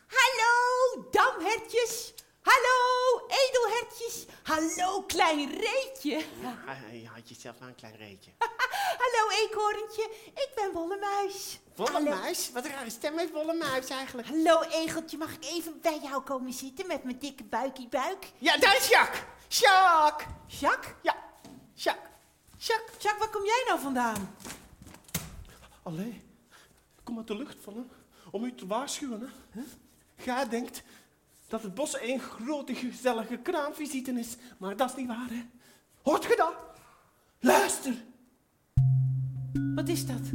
Hallo, 0.08 1.08
damhertjes. 1.12 2.14
Hallo, 2.44 3.28
edelhertjes. 3.28 4.26
Hallo, 4.44 5.02
klein 5.04 5.50
reetje. 5.50 6.26
Ah, 6.68 7.02
Je 7.02 7.08
had 7.08 7.30
jezelf 7.30 7.60
maar 7.60 7.68
een 7.68 7.76
klein 7.76 7.96
reetje. 7.96 8.32
Hallo, 9.02 9.30
eekhoorntje. 9.30 10.04
Ik 10.26 10.50
ben 10.56 10.72
Wollemuis. 10.74 11.60
Volle 11.76 11.92
Hallo. 11.92 12.10
muis? 12.16 12.52
Wat 12.52 12.66
een 12.66 12.72
rare 12.72 12.90
stem 12.90 13.18
heeft 13.18 13.32
volle 13.32 13.54
muis 13.54 13.90
eigenlijk. 13.90 14.28
Hallo, 14.28 14.62
egeltje. 14.62 15.18
Mag 15.18 15.34
ik 15.34 15.44
even 15.46 15.82
bij 15.82 16.00
jou 16.04 16.22
komen 16.24 16.54
zitten 16.54 16.88
met 16.88 17.04
mijn 17.04 17.20
dikke 17.20 17.44
buikie 17.44 17.88
buik? 17.88 18.32
Ja, 18.38 18.58
daar 18.58 18.76
is 18.76 18.88
Jacques. 18.88 19.22
Jacques. 19.48 20.28
Jacques? 20.60 20.94
Ja, 21.02 21.16
Jacques. 21.74 22.10
Jacques. 22.58 22.94
Jacques, 23.04 23.18
waar 23.20 23.30
kom 23.30 23.46
jij 23.46 23.64
nou 23.68 23.80
vandaan? 23.80 24.36
Allee, 25.84 26.24
ik 26.98 27.04
kom 27.04 27.18
uit 27.18 27.28
de 27.28 27.36
lucht 27.36 27.58
vallen 27.64 27.92
om 28.32 28.44
u 28.44 28.56
te 28.56 28.68
waarschuwen. 28.68 29.34
Hè? 29.50 29.62
Gij 30.18 30.50
denkt 30.50 30.82
dat 31.52 31.64
het 31.64 31.74
bos 31.74 31.98
één 31.98 32.20
grote 32.20 32.74
gezellige 32.76 33.38
kraamvisite 33.38 34.12
is, 34.12 34.36
maar 34.58 34.76
dat 34.76 34.90
is 34.90 34.96
niet 34.96 35.08
waar, 35.08 35.30
hè? 35.30 35.42
Hoort 36.02 36.26
ge 36.26 36.36
dat? 36.38 36.54
Luister. 37.40 37.94
Wat 39.76 39.88
is 39.90 40.06
dat? 40.06 40.30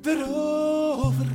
De 0.00 0.24
rover, 0.24 1.26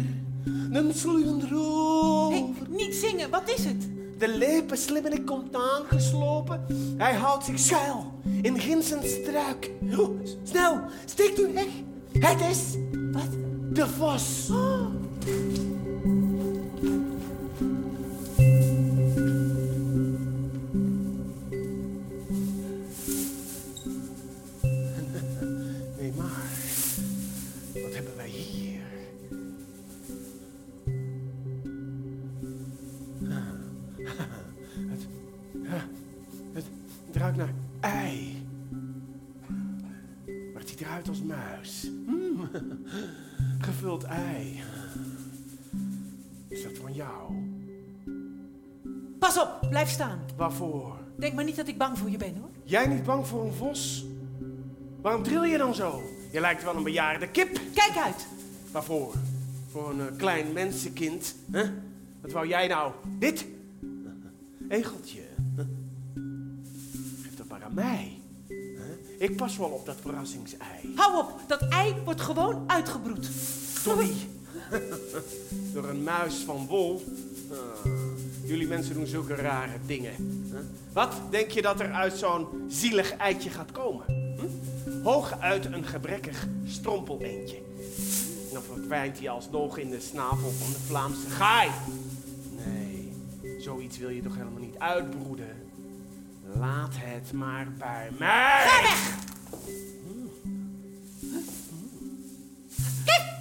een 0.71 0.93
sluwende 0.93 1.47
rover. 1.47 2.69
niet 2.69 2.95
zingen, 2.95 3.29
wat 3.29 3.49
is 3.49 3.65
het? 3.65 3.89
De 4.17 4.27
lepe 4.37 4.75
slimmerik 4.75 5.25
komt 5.25 5.55
aangeslopen. 5.55 6.65
Hij 6.97 7.13
houdt 7.15 7.45
zich 7.45 7.59
schuil 7.59 8.13
in 8.41 8.59
ginsen 8.59 9.03
struik. 9.09 9.71
Oh, 9.97 10.19
snel, 10.43 10.81
steekt 11.05 11.39
u 11.39 11.53
weg. 11.53 11.67
Het 12.19 12.41
is 12.41 12.75
Wat? 13.11 13.31
de 13.73 13.87
vos. 13.87 14.47
muis. 14.47 15.68
Ei. 44.03 44.63
Is 46.47 46.63
dat 46.63 46.77
van 46.81 46.93
jou? 46.93 47.33
Pas 49.19 49.39
op, 49.39 49.67
blijf 49.69 49.89
staan. 49.89 50.19
Waarvoor? 50.37 50.97
Denk 51.15 51.33
maar 51.33 51.43
niet 51.43 51.55
dat 51.55 51.67
ik 51.67 51.77
bang 51.77 51.97
voor 51.97 52.09
je 52.09 52.17
ben, 52.17 52.35
hoor. 52.39 52.49
Jij 52.63 52.87
niet 52.87 53.03
bang 53.03 53.27
voor 53.27 53.45
een 53.45 53.53
vos? 53.53 54.05
Waarom 55.01 55.23
dril 55.23 55.43
je 55.43 55.57
dan 55.57 55.75
zo? 55.75 56.01
Je 56.31 56.39
lijkt 56.39 56.63
wel 56.63 56.75
een 56.75 56.83
bejaarde 56.83 57.27
kip. 57.27 57.59
Kijk 57.73 57.97
uit. 58.05 58.27
Waarvoor? 58.71 59.13
Voor 59.71 59.89
een 59.89 59.99
eh, 59.99 60.17
klein 60.17 60.53
mensenkind. 60.53 61.35
Hè? 61.51 61.63
Wat 62.21 62.31
wou 62.31 62.47
jij 62.47 62.67
nou? 62.67 62.91
Dit? 63.19 63.45
Egeltje. 64.69 65.21
Geef 67.21 67.35
dat 67.35 67.47
maar 67.47 67.63
aan 67.63 67.73
mij. 67.73 68.19
Ik 69.19 69.35
pas 69.35 69.57
wel 69.57 69.67
op 69.69 69.85
dat 69.85 69.97
verrassingsei. 70.01 70.93
Hou 70.95 71.17
op, 71.17 71.39
dat 71.47 71.67
ei 71.67 71.95
wordt 72.03 72.21
gewoon 72.21 72.63
uitgebroed. 72.67 73.29
Dolly. 73.83 74.13
Door 75.73 75.89
een 75.89 76.03
muis 76.03 76.35
van 76.35 76.67
wol. 76.67 77.03
Ah, 77.51 77.57
jullie 78.43 78.67
mensen 78.67 78.93
doen 78.93 79.07
zulke 79.07 79.35
rare 79.35 79.77
dingen. 79.85 80.43
Wat 80.93 81.13
denk 81.29 81.51
je 81.51 81.61
dat 81.61 81.79
er 81.79 81.91
uit 81.91 82.13
zo'n 82.13 82.47
zielig 82.67 83.11
eitje 83.17 83.49
gaat 83.49 83.71
komen? 83.71 84.05
Hm? 84.37 85.03
Hooguit 85.03 85.65
een 85.65 85.85
gebrekkig 85.85 86.47
strompeleentje. 86.65 87.55
En 87.55 88.53
dan 88.53 88.63
verdwijnt 88.63 89.19
hij 89.19 89.29
alsnog 89.29 89.77
in 89.77 89.89
de 89.89 89.99
snavel 89.99 90.49
van 90.49 90.71
de 90.71 90.79
Vlaamse 90.87 91.29
gaai. 91.29 91.69
Nee, 92.65 93.13
zoiets 93.59 93.97
wil 93.97 94.09
je 94.09 94.21
toch 94.21 94.35
helemaal 94.35 94.61
niet 94.61 94.77
uitbroeden? 94.77 95.55
Laat 96.59 96.93
het 96.93 97.31
maar 97.31 97.67
bij 97.77 98.09
mij. 98.17 98.63
Ga 98.65 98.81
weg! 98.81 99.27
Ik 103.05 103.38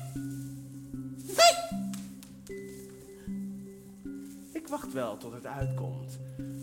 wacht 4.69 4.93
wel 4.93 5.17
tot 5.17 5.33
het 5.33 5.47
uitkomt. 5.47 6.19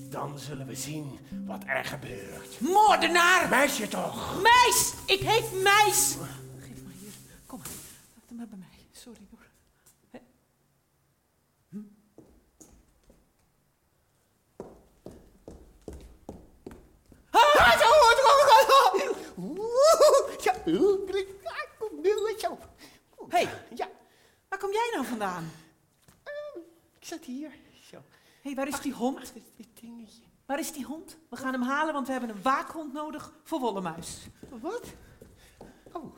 Dan 0.10 0.40
zullen 0.40 0.68
we 0.68 0.76
zien 0.76 1.20
wat 1.46 1.64
er 1.66 1.86
gebeurt. 1.86 2.60
Moordenaar! 2.60 3.50
Meisje 3.50 3.88
toch! 3.88 4.42
Meis! 4.42 4.94
Ik 5.06 5.20
heet 5.20 5.62
Meis! 5.64 6.18
Geef 6.60 6.84
maar 6.84 6.94
hier. 7.00 7.14
Kom 7.46 7.60
maar. 7.60 7.68
Laat 8.16 8.28
hem 8.28 8.38
maar 8.38 8.48
bij 8.48 8.58
mij. 8.58 8.80
Sorry 8.92 9.20
hoor. 9.32 9.46
Hè? 10.12 10.20
Hé, 23.30 23.44
hey, 23.44 23.50
Ja, 23.76 23.90
waar 24.50 24.60
kom 24.60 24.72
jij 24.72 24.90
nou 24.94 25.06
vandaan? 25.06 25.52
ik 27.00 27.06
zat 27.12 27.24
hier. 27.24 27.52
Zo. 27.90 27.96
Hé, 27.96 28.04
hey, 28.42 28.56
waar 28.56 28.68
is 28.68 28.82
die 28.82 28.94
hond? 28.94 29.34
Dit, 29.34 29.44
dit 29.56 29.68
dingetje. 29.82 30.24
Waar 30.46 30.60
is 30.60 30.72
die 30.74 30.86
hond? 30.86 31.18
We 31.30 31.36
gaan 31.36 31.54
hem 31.54 31.62
halen, 31.62 31.94
want 31.94 32.06
we 32.06 32.12
hebben 32.12 32.30
een 32.30 32.42
waakhond 32.42 32.94
nodig 32.94 33.34
voor 33.44 33.60
Wollemuis. 33.60 34.28
Wat? 34.62 34.94
Oh. 35.92 36.18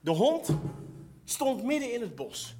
De 0.00 0.10
hond 0.10 0.48
stond 1.24 1.62
midden 1.62 1.92
in 1.92 2.00
het 2.00 2.14
bos. 2.14 2.56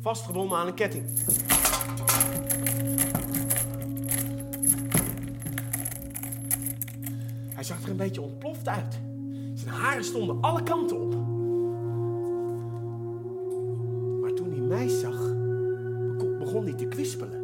Vastgebonden 0.00 0.58
aan 0.58 0.66
een 0.66 0.74
ketting. 0.74 1.10
Hij 7.64 7.74
zag 7.74 7.84
er 7.84 7.90
een 7.90 7.96
beetje 7.96 8.20
ontploft 8.20 8.68
uit. 8.68 9.00
Zijn 9.54 9.74
haren 9.74 10.04
stonden 10.04 10.40
alle 10.40 10.62
kanten 10.62 11.00
op. 11.00 11.14
Maar 14.20 14.32
toen 14.32 14.50
hij 14.50 14.60
mij 14.60 14.88
zag, 14.88 15.16
begon 16.38 16.64
hij 16.64 16.74
te 16.74 16.86
kwispelen. 16.86 17.42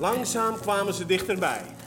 Langzaam 0.00 0.54
kwamen 0.60 0.94
ze 0.94 1.06
dichterbij. 1.06 1.77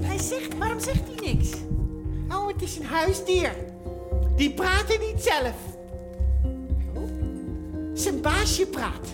Hij 0.00 0.18
zegt, 0.18 0.58
waarom 0.58 0.80
zegt 0.80 1.02
hij 1.06 1.32
niks? 1.32 1.50
Oh, 2.28 2.46
het 2.46 2.62
is 2.62 2.78
een 2.78 2.86
huisdier. 2.86 3.52
Die 4.36 4.54
praten 4.54 5.00
niet 5.00 5.22
zelf. 5.22 5.54
Oh. 6.94 7.02
Zijn 7.94 8.20
baasje 8.20 8.66
praat. 8.66 9.06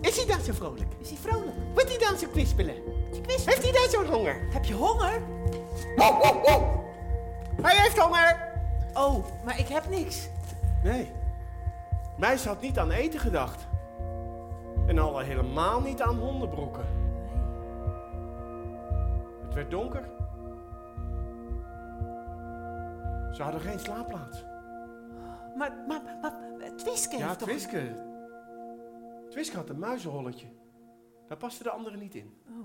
Is 0.00 0.16
hij 0.16 0.26
dan 0.26 0.40
zo 0.40 0.52
vrolijk? 0.52 0.88
Is 1.00 1.08
hij 1.08 1.18
vrolijk? 1.18 1.56
Wordt 1.72 1.88
hij 1.88 1.98
dan 2.08 2.18
zo 2.18 2.26
kwispelen? 2.26 2.74
Heeft 3.26 3.62
hij 3.62 3.72
dan 3.72 3.90
zo'n 3.90 4.14
honger? 4.14 4.48
Heb 4.52 4.64
je 4.64 4.74
honger? 4.74 5.22
Hij 7.62 7.76
heeft 7.76 7.98
honger. 7.98 8.48
Oh, 8.94 9.24
maar 9.44 9.58
ik 9.58 9.68
heb 9.68 9.88
niks. 9.88 10.28
Nee. 10.82 11.10
Meis 12.16 12.44
had 12.44 12.60
niet 12.60 12.78
aan 12.78 12.90
eten 12.90 13.20
gedacht. 13.20 13.66
En 14.86 14.98
al 14.98 15.18
helemaal 15.18 15.80
niet 15.80 16.02
aan 16.02 16.18
hondenbrokken. 16.18 16.99
Het 19.50 19.58
werd 19.58 19.70
donker. 19.70 20.02
Ze 23.34 23.42
hadden 23.42 23.60
geen 23.60 23.78
slaapplaats. 23.78 24.42
Maar, 25.56 25.84
maar, 25.88 26.18
maar, 26.20 26.34
Twiske 26.76 27.16
Ja, 27.18 27.26
heeft 27.26 27.38
toch... 27.38 27.48
Twiske. 27.48 28.08
Twiske 29.30 29.56
had 29.56 29.68
een 29.68 29.78
muizenholletje. 29.78 30.46
Daar 31.28 31.36
pasten 31.36 31.64
de 31.64 31.70
anderen 31.70 31.98
niet 31.98 32.14
in. 32.14 32.42
Oh. 32.48 32.64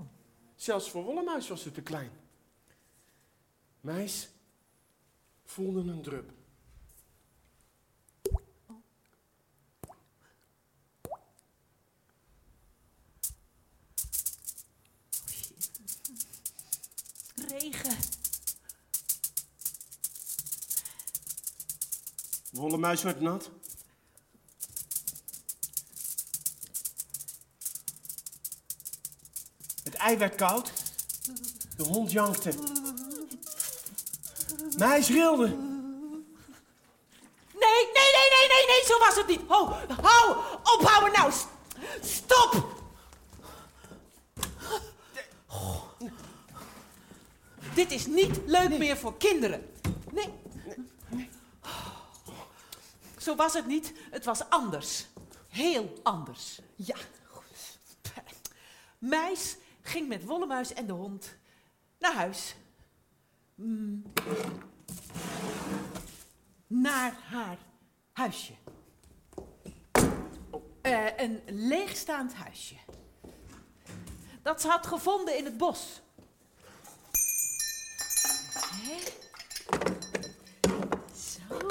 Zelfs 0.54 0.90
voor 0.90 1.04
Wollemuis 1.04 1.48
was 1.48 1.62
ze 1.62 1.72
te 1.72 1.82
klein. 1.82 2.10
Meis 3.80 4.30
voelde 5.44 5.90
een 5.90 6.02
drup. 6.02 6.30
Regen. 17.58 17.96
Wollemuis 22.50 23.02
werd 23.02 23.20
nat. 23.20 23.50
Het 29.82 29.94
ei 29.94 30.16
werd 30.16 30.34
koud. 30.34 30.72
De 31.76 31.82
hond 31.82 32.10
jankte. 32.10 32.54
Meis 34.76 35.08
rilde. 35.08 35.46
Nee, 35.46 35.56
nee, 37.92 37.92
nee, 37.92 38.30
nee, 38.30 38.48
nee, 38.48 38.66
nee, 38.66 38.84
zo 38.86 38.98
was 38.98 39.16
het 39.16 39.26
niet. 39.26 39.40
Ho, 39.48 39.76
hou, 40.02 40.36
ophouden 40.62 41.12
nou. 41.12 41.32
Stop. 42.02 42.75
Dit 47.76 47.90
is 47.90 48.06
niet 48.06 48.40
leuk 48.46 48.78
meer 48.78 48.96
voor 48.96 49.16
kinderen. 49.16 49.70
Nee. 50.12 50.32
Zo 53.18 53.34
was 53.34 53.52
het 53.52 53.66
niet. 53.66 53.92
Het 54.10 54.24
was 54.24 54.50
anders. 54.50 55.06
Heel 55.48 56.00
anders. 56.02 56.60
Ja. 56.74 56.96
Meis 58.98 59.56
ging 59.82 60.08
met 60.08 60.24
Wollemuis 60.24 60.72
en 60.72 60.86
de 60.86 60.92
hond 60.92 61.36
naar 61.98 62.14
huis. 62.14 62.54
Mm. 63.54 64.02
Naar 66.66 67.12
haar 67.12 67.58
huisje. 68.12 68.52
Eh, 70.82 71.06
een 71.16 71.40
leegstaand 71.46 72.34
huisje. 72.34 72.76
Dat 74.42 74.60
ze 74.60 74.68
had 74.68 74.86
gevonden 74.86 75.38
in 75.38 75.44
het 75.44 75.56
bos. 75.56 76.04
Hè? 78.76 78.98
Zo. 81.14 81.66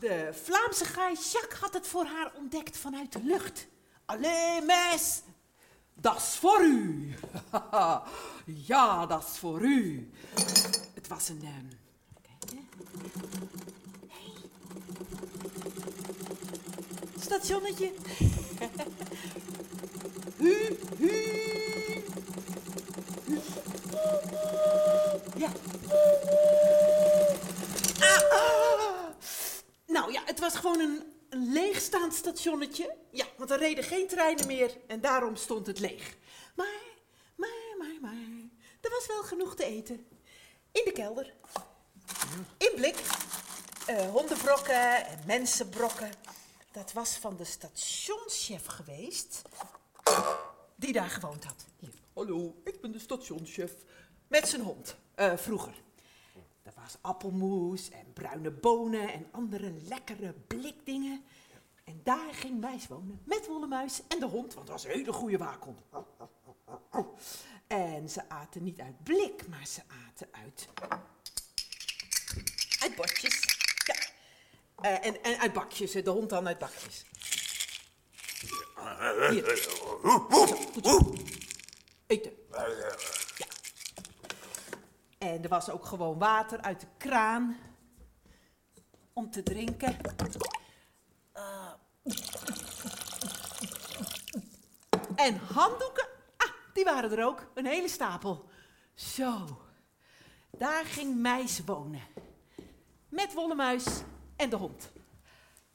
De 0.00 0.30
Vlaamse 0.44 0.84
gaai 0.84 1.14
Jacques 1.32 1.60
had 1.60 1.72
het 1.74 1.86
voor 1.86 2.04
haar 2.04 2.32
ontdekt 2.34 2.78
vanuit 2.78 3.12
de 3.12 3.22
lucht. 3.22 3.66
Allee, 4.04 4.60
mes, 4.62 5.22
dat 5.94 6.16
is 6.16 6.36
voor 6.40 6.60
u. 6.64 7.14
ja, 8.70 9.06
dat 9.06 9.24
is 9.32 9.38
voor 9.38 9.60
u. 9.60 10.10
Het 10.94 11.08
was 11.08 11.28
een... 11.28 11.42
ehm, 11.42 11.66
kijk. 12.22 12.60
Hey. 14.08 14.32
Stationnetje. 17.20 17.92
Ja. 25.36 25.50
Ah, 28.00 28.30
ah. 28.30 29.06
Nou 29.86 30.12
ja, 30.12 30.22
het 30.24 30.38
was 30.38 30.54
gewoon 30.54 30.80
een, 30.80 31.02
leegstaand 31.30 32.14
stationnetje. 32.14 32.96
Ja, 33.10 33.26
want 33.36 33.50
er 33.50 33.58
reden 33.58 33.84
geen 33.84 34.08
treinen 34.08 34.46
meer 34.46 34.76
en 34.86 35.00
daarom 35.00 35.36
stond 35.36 35.66
het 35.66 35.78
leeg. 35.78 36.16
Maar, 36.54 36.82
maar, 37.36 37.74
maar, 37.78 37.96
maar, 38.00 38.12
er 38.80 38.90
was 38.90 39.06
wel 39.06 39.22
genoeg 39.22 39.56
te 39.56 39.64
eten. 39.64 40.06
In 40.72 40.82
de 40.84 40.92
kelder. 40.92 41.34
In 42.58 42.72
blik. 42.74 42.96
Eh, 43.86 44.10
hondenbrokken 44.10 45.06
en 45.06 45.18
mensenbrokken. 45.26 46.10
Dat 46.72 46.92
was 46.92 47.16
van 47.16 47.36
de 47.36 47.44
stationschef 47.44 48.66
geweest. 48.66 49.42
Die 50.76 50.92
daar 50.92 51.10
gewoond 51.10 51.44
had. 51.44 51.66
Hier. 51.78 51.94
Hallo, 52.14 52.60
ik 52.64 52.80
ben 52.80 52.92
de 52.92 52.98
stationschef. 52.98 53.72
Met 54.28 54.48
zijn 54.48 54.62
hond. 54.62 54.96
eh, 55.14 55.36
vroeger. 55.36 55.84
Er 56.62 56.72
was 56.76 56.96
appelmoes 57.00 57.90
en 57.90 58.12
bruine 58.12 58.50
bonen 58.50 59.12
en 59.12 59.28
andere 59.30 59.72
lekkere 59.88 60.32
blikdingen. 60.46 61.24
En 61.84 62.00
daar 62.04 62.34
ging 62.34 62.60
Wijs 62.60 62.86
wonen 62.86 63.20
met 63.24 63.46
Wollemuis 63.46 64.00
en 64.08 64.20
de 64.20 64.26
hond, 64.26 64.54
want 64.54 64.66
dat 64.66 64.74
was 64.76 64.84
een 64.84 64.90
hele 64.90 65.12
goede 65.12 65.38
waakhond. 65.38 65.78
En 67.66 68.08
ze 68.10 68.28
aten 68.28 68.62
niet 68.62 68.80
uit 68.80 69.02
blik, 69.02 69.48
maar 69.48 69.66
ze 69.66 69.80
aten 70.06 70.28
uit, 70.30 70.68
uit 72.80 72.94
bordjes. 72.96 73.44
Ja. 73.84 73.94
Eh, 74.90 75.06
en, 75.06 75.22
en 75.22 75.38
uit 75.38 75.52
bakjes, 75.52 75.92
de 75.92 76.10
hond 76.10 76.30
dan 76.30 76.46
uit 76.46 76.58
bakjes. 76.58 77.04
Eten. 82.06 82.32
En 85.18 85.42
er 85.42 85.48
was 85.48 85.70
ook 85.70 85.84
gewoon 85.84 86.18
water 86.18 86.60
uit 86.60 86.80
de 86.80 86.86
kraan 86.96 87.56
om 89.12 89.30
te 89.30 89.42
drinken. 89.42 89.96
Eh. 91.32 91.72
En 95.16 95.36
handdoeken, 95.36 96.08
ah, 96.36 96.50
die 96.72 96.84
waren 96.84 97.10
er 97.10 97.24
ook. 97.24 97.46
Een 97.54 97.66
hele 97.66 97.88
stapel. 97.88 98.48
Zo, 98.94 99.62
daar 100.50 100.84
ging 100.84 101.16
Meis 101.16 101.60
wonen. 101.64 102.02
Met 103.08 103.32
Wollemuis 103.32 103.84
en 104.36 104.50
de 104.50 104.56
hond. 104.56 104.90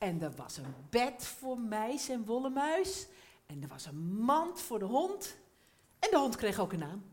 En 0.02 0.22
er 0.22 0.32
was 0.36 0.58
een 0.58 0.76
bed 0.90 1.26
voor 1.26 1.60
Meis 1.60 2.10
en 2.10 2.26
Wollemuis. 2.26 3.08
En 3.46 3.62
er 3.62 3.68
was 3.68 3.86
een 3.86 4.14
mand 4.14 4.62
voor 4.62 4.80
de 4.80 4.86
hond. 4.86 5.36
En 6.00 6.10
de 6.12 6.18
hond 6.18 6.36
kreeg 6.36 6.60
ook 6.60 6.74
een 6.74 6.80
naam. 6.80 7.04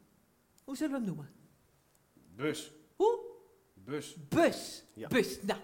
Hoe 0.64 0.76
zullen 0.76 0.92
we 0.92 0.98
hem 0.98 1.06
noemen? 1.06 1.32
Bus. 2.36 2.72
Hoe? 2.96 3.18
Bus. 3.74 4.16
Bus. 4.28 4.84
Ja. 4.94 5.08
Bus. 5.08 5.42
Nou, 5.42 5.60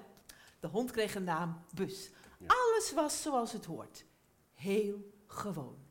de 0.60 0.66
hond 0.66 0.90
kreeg 0.90 1.14
een 1.14 1.24
naam 1.24 1.64
Bus. 1.74 2.10
Alles 2.46 2.92
was 2.94 3.22
zoals 3.22 3.52
het 3.52 3.64
hoort. 3.64 4.04
Heel 4.54 5.12
gewoon. 5.26 5.83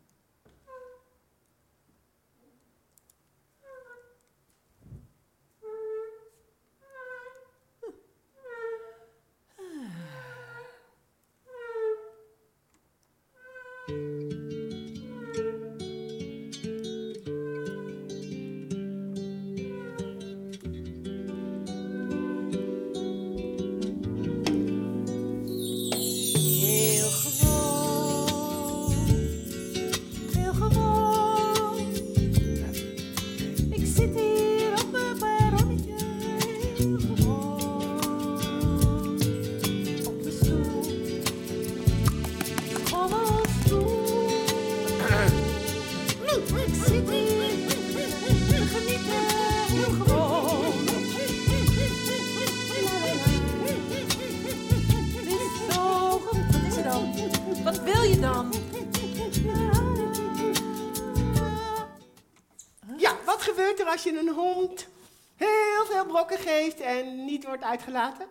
Wat 63.45 63.55
gebeurt 63.55 63.79
er 63.79 63.85
als 63.85 64.03
je 64.03 64.19
een 64.19 64.29
hond 64.29 64.87
heel 65.35 65.85
veel 65.85 66.05
brokken 66.05 66.37
geeft 66.37 66.79
en 66.79 67.25
niet 67.25 67.45
wordt 67.45 67.63
uitgelaten? 67.63 68.27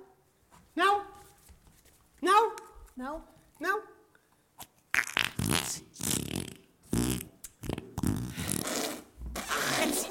Nou, 0.72 1.00
nou, 2.18 2.50
Nou, 2.94 3.18
nou. 3.58 3.80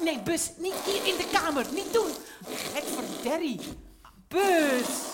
Nee, 0.02 0.20
Bus, 0.20 0.50
niet 0.56 0.74
hier 0.74 1.06
in 1.06 1.16
de 1.16 1.28
kamer. 1.32 1.66
Niet 1.72 1.92
doen. 1.92 2.10
Het 2.46 2.84
verderrie. 2.84 3.60
Bus. 4.28 5.10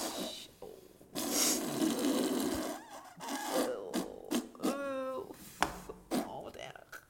Oh, 6.26 6.42
wat 6.42 6.56
erg. 6.56 7.06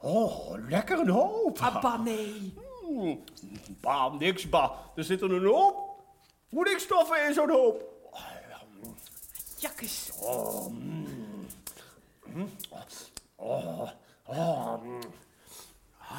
Oh, 0.00 0.54
lekker 0.68 1.04
Abba, 1.76 1.96
nee. 1.96 2.54
Hmm, 2.82 3.24
Bah, 3.80 4.12
niks, 4.18 4.48
bah. 4.48 4.70
Er 4.96 5.04
zitten 5.04 5.30
een 5.30 5.44
hoop 5.44 6.00
voedingsstoffen 6.50 7.26
in 7.26 7.34
zo'n 7.34 7.50
hoop. 7.50 7.82
Jakkes. 9.58 10.10
Oh, 10.20 10.66
oh, 13.36 14.82
mm. 14.82 14.98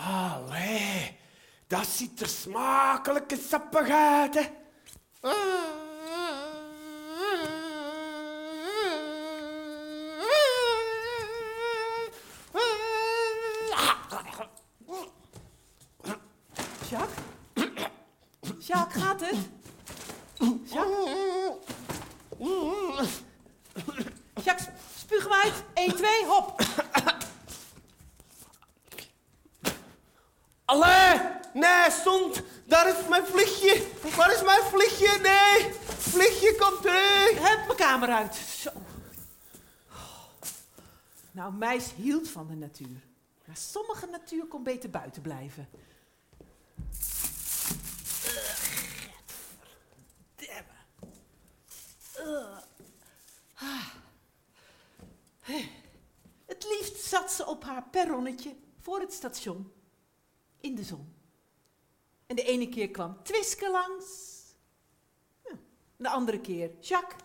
Allee, 0.08 1.18
dat 1.68 1.86
ziet 1.86 2.22
er 2.22 2.28
smakelijk 2.28 3.32
en 3.32 3.38
sappig 3.38 3.90
uit, 3.90 4.34
hè. 4.36 4.42
Jacques? 16.90 17.24
Jacques, 18.68 19.04
gaat 19.04 19.20
het? 19.22 19.38
Jacques? 24.44 24.68
Spuug 24.98 25.24
hem 25.24 25.34
uit. 25.34 25.54
1, 25.74 25.96
2, 25.96 26.26
hop. 26.26 26.62
Allee! 30.66 31.20
Nee, 31.54 31.92
stond! 31.92 32.42
Daar 32.66 32.88
is 32.88 33.08
mijn 33.10 33.26
vliegje! 33.26 33.88
Waar 34.16 34.34
is 34.34 34.44
mijn 34.44 34.62
vliegje? 34.64 35.20
Nee! 35.22 35.74
Vliegje, 35.98 36.56
kom 36.56 36.82
terug! 36.82 37.32
Hup, 37.50 37.66
mijn 37.66 37.78
kamer 37.78 38.10
uit. 38.10 38.36
Zo. 38.36 38.70
Nou, 41.32 41.54
meis 41.54 41.92
hield 41.96 42.29
van 42.40 42.48
de 42.48 42.56
natuur. 42.56 43.08
Maar 43.46 43.58
sommige 43.58 44.06
natuur 44.06 44.46
kon 44.46 44.64
beter 44.64 44.90
buiten 44.90 45.22
blijven. 45.22 45.70
Het 56.46 56.64
liefst 56.64 57.04
zat 57.06 57.32
ze 57.32 57.46
op 57.46 57.64
haar 57.64 57.84
perronnetje 57.90 58.56
voor 58.80 59.00
het 59.00 59.14
station. 59.14 59.72
In 60.60 60.76
de 60.76 60.84
zon. 60.84 61.14
En 62.26 62.36
de 62.36 62.44
ene 62.44 62.70
keer 62.70 62.92
kwam 62.92 63.24
Twiske 63.24 63.72
langs. 63.72 64.38
De 65.96 66.10
andere 66.10 66.42
keer 66.42 66.72
Jacques. 66.80 67.24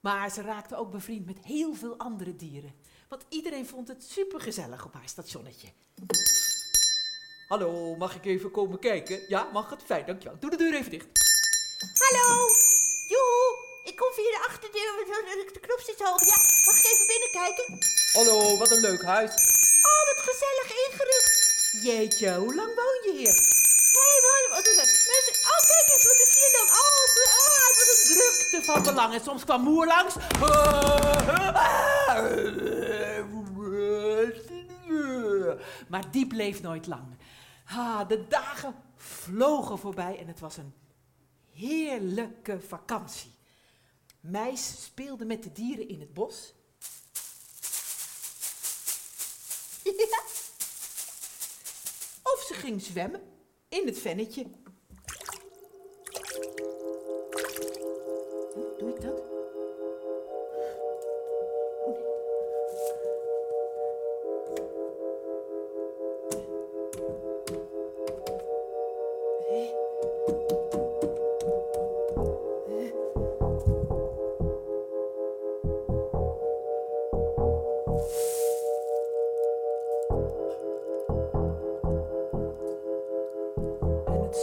Maar 0.00 0.30
ze 0.30 0.42
raakte 0.42 0.76
ook 0.76 0.90
bevriend 0.90 1.26
met 1.26 1.38
heel 1.38 1.74
veel 1.74 1.96
andere 1.96 2.36
dieren. 2.36 2.81
Want 3.12 3.24
iedereen 3.28 3.66
vond 3.66 3.88
het 3.88 4.02
supergezellig 4.16 4.84
op 4.84 4.92
haar 4.92 5.08
stationnetje. 5.14 5.68
Hallo, 7.48 7.96
mag 7.96 8.14
ik 8.14 8.24
even 8.24 8.50
komen 8.50 8.78
kijken? 8.78 9.20
Ja, 9.28 9.48
mag 9.52 9.70
het? 9.70 9.82
Fijn, 9.84 10.06
dankjewel. 10.06 10.38
Doe 10.40 10.50
de 10.50 10.56
deur 10.56 10.74
even 10.74 10.90
dicht. 10.90 11.06
Hallo! 12.04 12.28
Joehoe! 13.08 13.52
Ik 13.84 13.96
kom 13.96 14.12
via 14.12 14.30
de 14.36 14.44
achterdeur, 14.48 14.90
de 15.52 15.60
knop 15.60 15.80
zit 15.80 16.02
hoog. 16.02 16.20
Ja, 16.32 16.38
mag 16.68 16.76
ik 16.80 16.86
even 16.92 17.06
binnenkijken? 17.06 17.66
Hallo, 18.12 18.58
wat 18.58 18.70
een 18.70 18.80
leuk 18.80 19.02
huis. 19.02 19.30
Oh, 19.88 20.02
wat 20.08 20.20
gezellig 20.28 20.68
ingericht. 20.86 21.34
Jeetje, 21.82 22.34
hoe 22.34 22.54
lang 22.54 22.74
woon 22.74 22.98
je 23.06 23.12
hier? 23.16 23.36
Hé, 23.96 24.04
hey, 24.08 24.18
wat, 24.26 24.56
wat 24.56 24.66
is 24.66 24.76
het? 24.82 24.92
Mensen, 25.12 25.34
oh, 25.52 25.62
kijk 25.72 25.86
eens, 25.94 26.04
wat 26.10 26.20
is 26.24 26.32
hier 26.38 26.52
dan? 26.58 26.68
Oh, 26.82 27.04
oh, 27.40 27.56
het 27.68 27.76
was 27.78 27.88
een 27.92 28.04
druk. 28.14 28.34
Drukte 28.52 28.72
van 28.72 28.82
belang. 28.82 29.14
En 29.14 29.24
soms 29.24 29.44
kwam 29.44 29.62
moer 29.62 29.86
langs. 29.86 30.14
Maar 35.92 36.10
die 36.10 36.26
bleef 36.26 36.62
nooit 36.62 36.86
lang. 36.86 37.16
Ah, 37.66 38.08
de 38.08 38.26
dagen 38.28 38.74
vlogen 38.96 39.78
voorbij 39.78 40.18
en 40.18 40.26
het 40.26 40.40
was 40.40 40.56
een 40.56 40.74
heerlijke 41.50 42.60
vakantie. 42.60 43.30
Meis 44.20 44.82
speelde 44.82 45.24
met 45.24 45.42
de 45.42 45.52
dieren 45.52 45.88
in 45.88 46.00
het 46.00 46.14
bos. 46.14 46.54
Of 52.22 52.44
ze 52.46 52.54
ging 52.54 52.82
zwemmen 52.82 53.20
in 53.68 53.86
het 53.86 53.98
vennetje. 53.98 54.46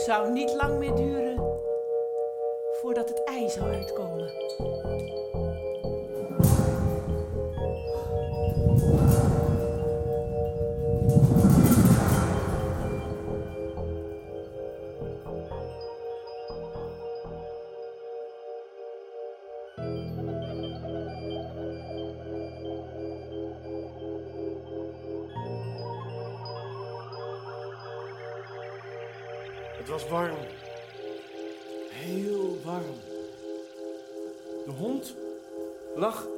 Zou 0.05 0.31
niet 0.31 0.53
lang 0.53 0.77
meer 0.77 0.95
duren 0.95 1.41
voordat 2.81 3.09
het 3.09 3.23
ei 3.23 3.49
zou 3.49 3.73
uitkomen. 3.73 4.31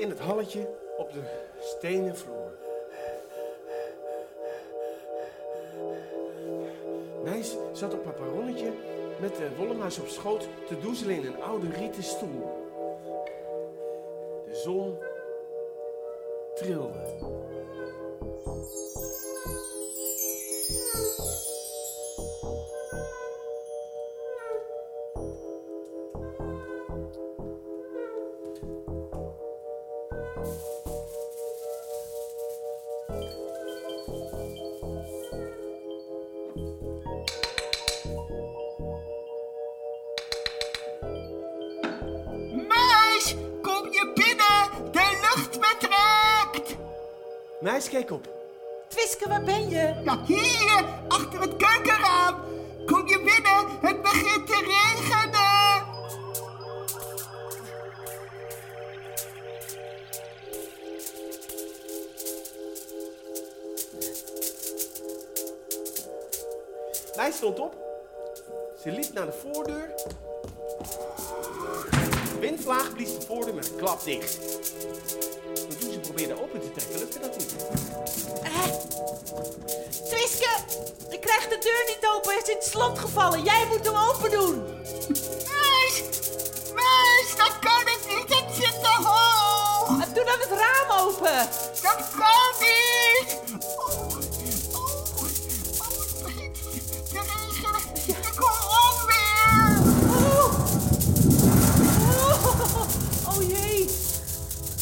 In 0.02 0.10
het 0.10 0.20
halletje 0.20 0.70
op 0.98 1.14
de 1.14 1.22
stenen 1.60 2.18
vloer. 2.18 2.52
Meis 7.24 7.56
zat 7.74 7.94
op 7.94 8.06
haar 8.06 8.14
met 9.20 9.36
de 9.36 9.56
wollemuis 9.58 10.00
op 10.00 10.08
schoot 10.08 10.48
te 10.68 10.80
doezelen 10.80 11.16
in 11.16 11.26
een 11.26 11.42
oude 11.42 11.70
rieten 11.70 12.04
stoel. 12.04 12.70
De 14.46 14.56
zon 14.56 14.98
trilde. 16.56 17.00
De 69.32 69.50
voordeur. 69.54 69.94
De 72.34 72.40
windvlaag 72.40 72.94
blies 72.94 73.20
de 73.20 73.26
voordeur 73.26 73.54
met 73.54 73.68
een 73.70 73.76
klap 73.76 74.04
dicht. 74.04 74.38
En 75.70 75.78
toen 75.80 75.92
ze 75.92 76.00
probeerde 76.00 76.42
open 76.42 76.62
te 76.62 76.72
trekken, 76.72 77.00
lukte 77.00 77.20
dat 77.20 77.38
niet. 77.38 77.56
Twiske, 80.10 80.50
ik 81.10 81.22
krijg 81.22 81.48
de 81.48 81.58
deur 81.60 81.84
niet 81.88 82.10
open. 82.16 82.32
Hij 82.32 82.42
is 82.42 82.50
in 82.50 82.56
het 82.56 82.66
slot 82.66 83.00
gevallen. 83.00 83.44
Jij 83.44 83.66
moet 83.68 83.86
hem 83.86 83.96
open 83.96 84.32
doen. 84.32 84.64
Meis, 85.62 86.04
meis, 86.74 87.36
dat 87.38 87.60
kan 87.60 87.82
ik 87.82 88.00
niet. 88.08 88.36
Het 88.40 88.56
zit 88.56 88.84
te 88.84 89.04
hoog. 89.04 90.02
Eh, 90.02 90.14
Doe 90.14 90.24
dan 90.26 90.40
het 90.40 90.60
raam 90.60 91.08
open. 91.08 91.50
Dat 91.82 92.10
kan 92.18 92.60
niet. 92.60 92.91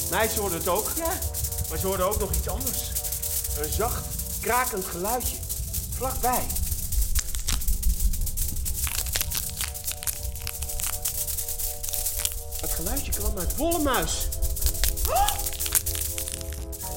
Meis 0.09 0.35
hoorde 0.35 0.55
het 0.55 0.67
ook, 0.67 0.91
Ja. 0.95 1.13
maar 1.69 1.77
ze 1.77 1.87
hoorde 1.87 2.03
ook 2.03 2.19
nog 2.19 2.31
iets 2.33 2.47
anders. 2.49 2.91
Een 3.61 3.71
zacht, 3.71 4.03
krakend 4.41 4.85
geluidje. 4.85 5.35
Vlakbij. 5.95 6.43
Het 12.61 12.71
geluidje 12.71 13.11
kwam 13.11 13.37
uit 13.37 13.55
Wollemuis. 13.55 14.27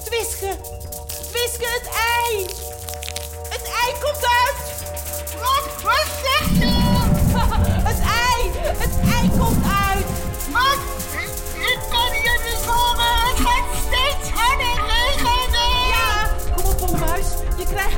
Twiske, 0.04 0.56
Twiske, 1.30 1.66
het 1.80 1.88
ei. 2.18 2.46
Het 3.48 3.62
ei 3.82 3.92
komt 4.00 4.24
uit. 4.24 4.56
Wat? 5.40 5.82
Wat 5.82 6.06
zeg 6.22 6.48
je? 6.58 7.00
Het 7.82 7.98
ei, 8.00 8.50
het 8.78 9.14
ei 9.14 9.30
komt 9.38 9.64
uit. 9.64 10.06
Wat? 10.52 10.91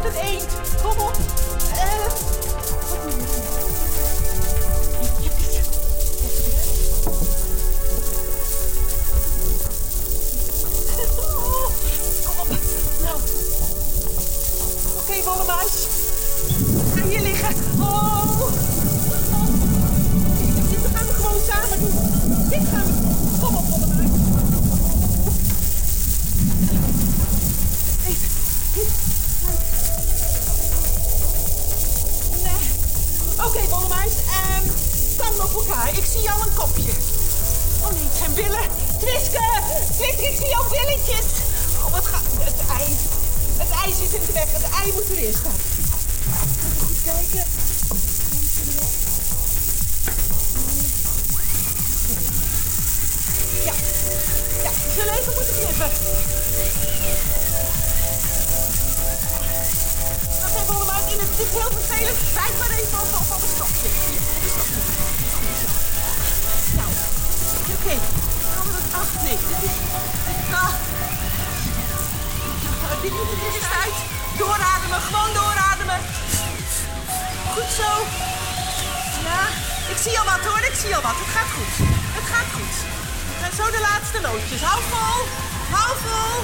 wordt 0.04 0.18
een 0.18 0.24
eend. 0.24 0.46
Kom 0.82 0.98
op. 0.98 1.12
Eh. 1.72 1.82
Oh. 11.18 11.70
Kom 12.24 12.38
op. 12.38 12.48
Nou. 13.02 13.16
Oké, 14.96 15.10
okay, 15.10 15.22
elkaar. 35.52 35.88
Ik 35.96 36.04
zie 36.12 36.20
jou 36.22 36.42
een 36.42 36.54
kopje. 36.54 36.92
Oh 37.82 37.90
nee, 37.92 38.04
het 38.08 38.16
zijn 38.18 38.34
billen. 38.34 38.66
Twiske! 38.98 39.44
Twiske, 39.96 40.24
ik 40.30 40.36
zie 40.36 40.48
jouw 40.48 40.68
billetjes. 40.68 41.26
Oh, 41.84 41.92
wat 41.92 42.06
gaat... 42.06 42.22
Het 42.38 42.60
ei. 42.78 42.96
Het 43.56 43.70
ei 43.84 43.94
zit 44.00 44.12
in 44.12 44.26
de 44.26 44.32
weg. 44.32 44.48
Het 44.52 44.66
ei 44.80 44.92
moet 44.92 45.08
erin 45.10 45.34
staan. 45.40 45.60
Even 46.64 46.86
goed 46.86 47.02
kijken. 47.04 47.46
Ja. 53.64 53.74
Ja, 54.64 54.70
we 54.84 54.92
zullen 54.96 55.14
even 55.18 55.34
moeten 55.34 55.54
knippen. 55.54 55.90
Dat 60.40 60.50
zijn 60.52 60.66
Wollemuis 60.66 61.12
in 61.12 61.18
het... 61.18 61.32
Is 61.44 61.50
heel 61.58 61.70
vervelend. 61.78 62.18
Bijt 62.34 62.58
maar 62.58 62.70
even 62.70 62.98
op, 63.00 63.12
op, 63.20 63.34
op 63.36 63.42
een 63.42 63.52
stokje. 63.54 63.88
Hier, 64.08 64.20
op 64.20 64.36
een 64.44 64.50
stokje. 64.54 64.93
Oké. 67.84 67.98
We 68.64 68.70
dat 68.76 68.88
af? 69.00 69.08
Nee, 69.24 69.38
dit 69.50 69.60
is... 69.68 69.74
Dit, 70.26 70.40
ah. 70.60 70.72
Ah, 72.84 72.96
dit 73.02 73.12
dus 73.56 73.68
uit. 73.82 73.98
Doorademen, 74.38 75.00
gewoon 75.08 75.32
doorademen. 75.38 76.00
Goed 77.54 77.70
zo. 77.80 77.90
Ja, 79.28 79.42
ik 79.92 79.98
zie 80.04 80.18
al 80.18 80.24
wat 80.32 80.44
hoor, 80.48 80.62
ik 80.70 80.76
zie 80.82 80.94
al 80.96 81.02
wat. 81.08 81.16
Het 81.22 81.30
gaat 81.36 81.50
goed. 81.56 81.74
Het 82.18 82.26
gaat 82.32 82.50
goed. 82.56 82.74
En 83.46 83.52
zo 83.58 83.64
de 83.76 83.82
laatste 83.88 84.18
loodjes. 84.26 84.62
Hou 84.68 84.80
vol. 84.92 85.20
Hou 85.76 85.92
vol. 86.04 86.36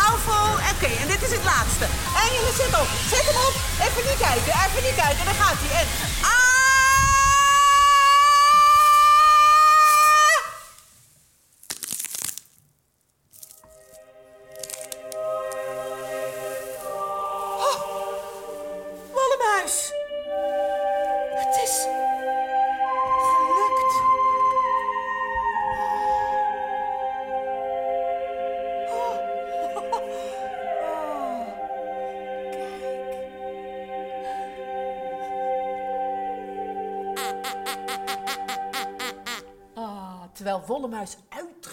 Hou 0.00 0.14
vol. 0.26 0.52
Oké, 0.72 0.90
en 1.02 1.08
dit 1.12 1.22
is 1.26 1.32
het 1.36 1.44
laatste. 1.52 1.86
En 2.22 2.28
je 2.36 2.52
zit 2.60 2.72
op. 2.82 2.88
Zet 3.12 3.24
hem 3.28 3.38
op. 3.48 3.54
Even 3.84 4.02
niet 4.08 4.20
kijken. 4.28 4.52
Even 4.64 4.82
niet 4.86 4.98
kijken. 5.02 5.24
Daar 5.28 5.40
gaat 5.44 5.58
hij. 5.62 5.72
En... 5.80 6.41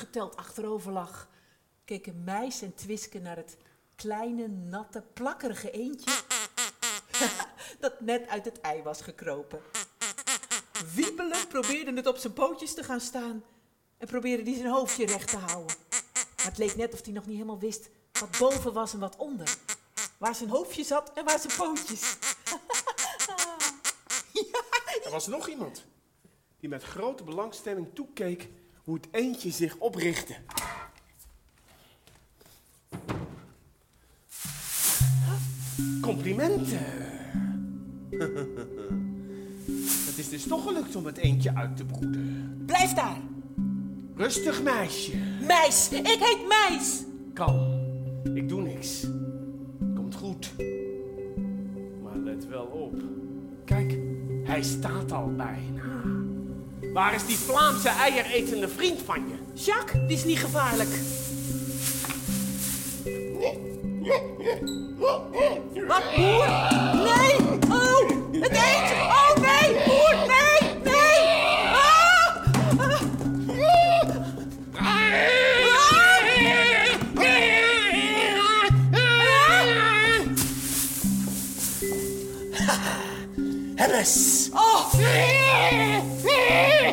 uitgeteld 0.09 0.35
achterover 0.35 0.91
lag, 0.91 1.29
keken 1.85 2.23
Meis 2.23 2.61
en 2.61 2.73
Twiske 2.73 3.19
naar 3.19 3.35
het 3.35 3.57
kleine, 3.95 4.47
natte, 4.47 5.03
plakkerige 5.13 5.71
eendje 5.71 6.11
dat 7.79 8.01
net 8.01 8.27
uit 8.27 8.45
het 8.45 8.61
ei 8.61 8.83
was 8.83 9.01
gekropen. 9.01 9.61
Wiebelend 10.93 11.47
probeerde 11.47 11.93
het 11.93 12.07
op 12.07 12.17
zijn 12.17 12.33
pootjes 12.33 12.73
te 12.73 12.83
gaan 12.83 12.99
staan 12.99 13.43
en 13.97 14.07
probeerde 14.07 14.43
hij 14.43 14.53
zijn 14.53 14.71
hoofdje 14.71 15.05
recht 15.05 15.27
te 15.27 15.37
houden. 15.37 15.75
Maar 16.37 16.45
het 16.45 16.57
leek 16.57 16.75
net 16.75 16.93
of 16.93 17.03
hij 17.03 17.13
nog 17.13 17.25
niet 17.25 17.35
helemaal 17.35 17.59
wist 17.59 17.89
wat 18.19 18.37
boven 18.39 18.73
was 18.73 18.93
en 18.93 18.99
wat 18.99 19.15
onder. 19.15 19.57
Waar 20.17 20.35
zijn 20.35 20.49
hoofdje 20.49 20.83
zat 20.83 21.13
en 21.13 21.25
waar 21.25 21.39
zijn 21.39 21.57
pootjes. 21.57 22.01
Er 25.03 25.11
was 25.11 25.27
nog 25.27 25.47
iemand 25.47 25.83
die 26.59 26.69
met 26.69 26.83
grote 26.83 27.23
belangstelling 27.23 27.95
toekeek 27.95 28.49
hoe 28.89 28.97
het 28.97 29.07
eendje 29.11 29.51
zich 29.51 29.75
oprichtte. 29.77 30.33
Complimenten. 36.01 36.79
Het 40.05 40.17
is 40.17 40.29
dus 40.29 40.47
toch 40.47 40.63
gelukt 40.63 40.95
om 40.95 41.05
het 41.05 41.17
eendje 41.17 41.55
uit 41.55 41.77
te 41.77 41.85
broeden. 41.85 42.63
Blijf 42.65 42.93
daar! 42.93 43.17
Rustig, 44.15 44.63
meisje. 44.63 45.17
Meis! 45.47 45.89
Ik 45.91 46.05
heet 46.05 46.47
Meis! 46.47 47.03
Kalm. 47.33 47.79
Ik 48.33 48.49
doe 48.49 48.61
niks. 48.61 49.07
Komt 49.95 50.15
goed. 50.15 50.53
Maar 52.03 52.17
let 52.17 52.47
wel 52.47 52.65
op. 52.65 53.01
Kijk, 53.65 53.97
hij 54.43 54.63
staat 54.63 55.11
al 55.11 55.35
bijna. 55.35 55.98
Waar 56.93 57.13
is 57.13 57.25
die 57.25 57.37
Vlaamse 57.37 57.89
eieretende 57.89 58.67
vriend 58.67 58.99
van 59.05 59.27
je? 59.27 59.61
Jacques, 59.63 60.07
die 60.07 60.17
is 60.17 60.23
niet 60.23 60.39
gevaarlijk. 60.39 60.89
Wat, 65.87 66.03
boer? 66.15 66.47
Nee! 66.93 67.35
Oh, 67.69 68.09
het 68.31 68.51
eentje! 68.51 68.95
Oh, 68.95 69.35
nee! 69.35 69.73
Boer, 69.85 70.15
nee! 70.27 70.73
Nee! 70.83 71.19
Ah! 71.73 72.35
Ah! 72.77 73.01
Hemmes! 83.75 84.49
Oh! 84.53 84.93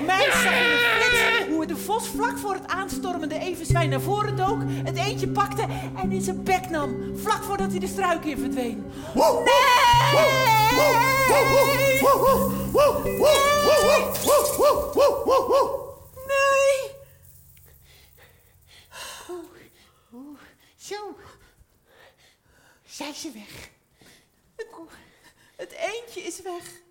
Meis 0.06 0.42
zag 0.42 0.52
in 0.52 0.70
een 0.70 0.78
flits 0.78 1.48
hoe 1.48 1.66
de 1.66 1.76
vos 1.76 2.08
vlak 2.08 2.38
voor 2.38 2.54
het 2.54 2.66
aanstormende 2.66 3.38
everzwijn 3.38 3.90
naar 3.90 4.00
voren 4.00 4.36
dook, 4.36 4.62
het 4.84 4.96
eentje 4.96 5.28
pakte 5.28 5.66
en 5.96 6.12
in 6.12 6.20
zijn 6.20 6.42
bek 6.42 6.70
nam, 6.70 7.18
vlak 7.18 7.42
voordat 7.42 7.70
hij 7.70 7.78
de 7.78 7.86
struik 7.86 8.24
in 8.24 8.38
verdween. 8.38 8.84
Nee! 16.26 16.90
Zo. 20.76 21.16
Zijn 22.86 23.14
ze 23.14 23.30
weg? 23.34 23.68
Het 25.56 25.72
eentje 25.72 26.20
is 26.20 26.42
weg. 26.42 26.85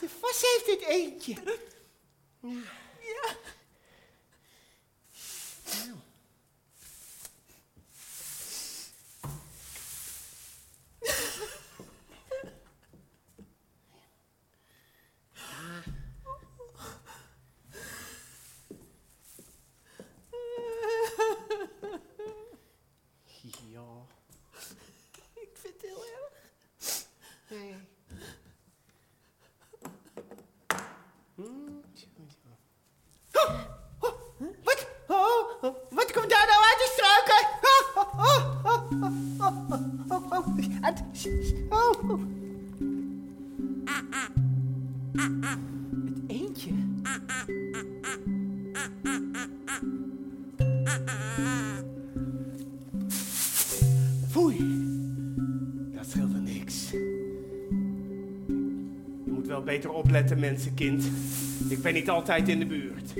De 0.00 0.08
vos 0.20 0.40
heeft 0.40 0.80
het 0.80 0.88
eentje. 0.88 1.34
Ja. 3.00 3.36
Opletten, 60.16 60.40
mensenkind. 60.40 61.04
Ik 61.68 61.82
ben 61.82 61.94
niet 61.94 62.10
altijd 62.10 62.48
in 62.48 62.58
de 62.58 62.66
buurt. 62.66 63.12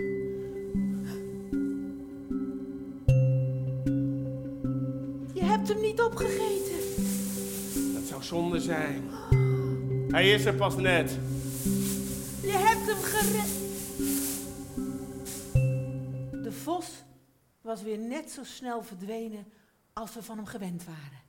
Je 5.34 5.44
hebt 5.44 5.68
hem 5.68 5.80
niet 5.80 6.00
opgegeten. 6.00 6.74
Dat 7.94 8.02
zou 8.02 8.22
zonde 8.22 8.60
zijn. 8.60 9.02
Hij 10.10 10.30
is 10.30 10.44
er 10.44 10.54
pas 10.54 10.76
net. 10.76 11.18
Je 12.42 12.52
hebt 12.52 12.86
hem 12.86 13.02
gered. 13.02 13.54
De 16.44 16.52
vos 16.52 17.04
was 17.60 17.82
weer 17.82 17.98
net 17.98 18.30
zo 18.30 18.44
snel 18.44 18.82
verdwenen 18.82 19.46
als 19.92 20.14
we 20.14 20.22
van 20.22 20.36
hem 20.36 20.46
gewend 20.46 20.84
waren. 20.84 21.24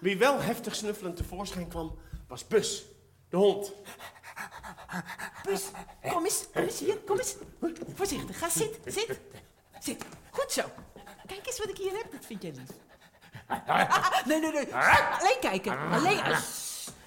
Wie 0.00 0.18
wel 0.18 0.40
heftig 0.40 0.74
snuffelend 0.74 1.16
tevoorschijn 1.16 1.68
kwam, 1.68 1.98
was 2.28 2.46
Bus. 2.46 2.84
De 3.34 3.40
hond. 3.40 3.72
Bus, 5.44 5.62
kom 6.08 6.24
eens, 6.24 6.44
kom 6.54 6.62
eens 6.62 6.78
hier, 6.78 6.98
kom 6.98 7.18
eens. 7.18 7.36
Voorzichtig, 7.94 8.38
ga 8.38 8.48
zitten, 8.48 8.92
zit. 8.92 9.20
Zit, 9.78 10.04
goed 10.30 10.52
zo. 10.52 10.62
Kijk 11.26 11.46
eens 11.46 11.58
wat 11.58 11.68
ik 11.68 11.76
hier 11.76 11.92
heb, 11.92 12.12
dat 12.12 12.26
vind 12.26 12.42
jij 12.42 12.52
lief. 12.56 12.68
Ah, 13.66 14.26
nee, 14.26 14.40
nee, 14.40 14.52
nee. 14.52 14.74
Alleen 14.74 15.36
kijken, 15.40 15.78
alleen... 15.78 16.18
Ah. 16.20 16.38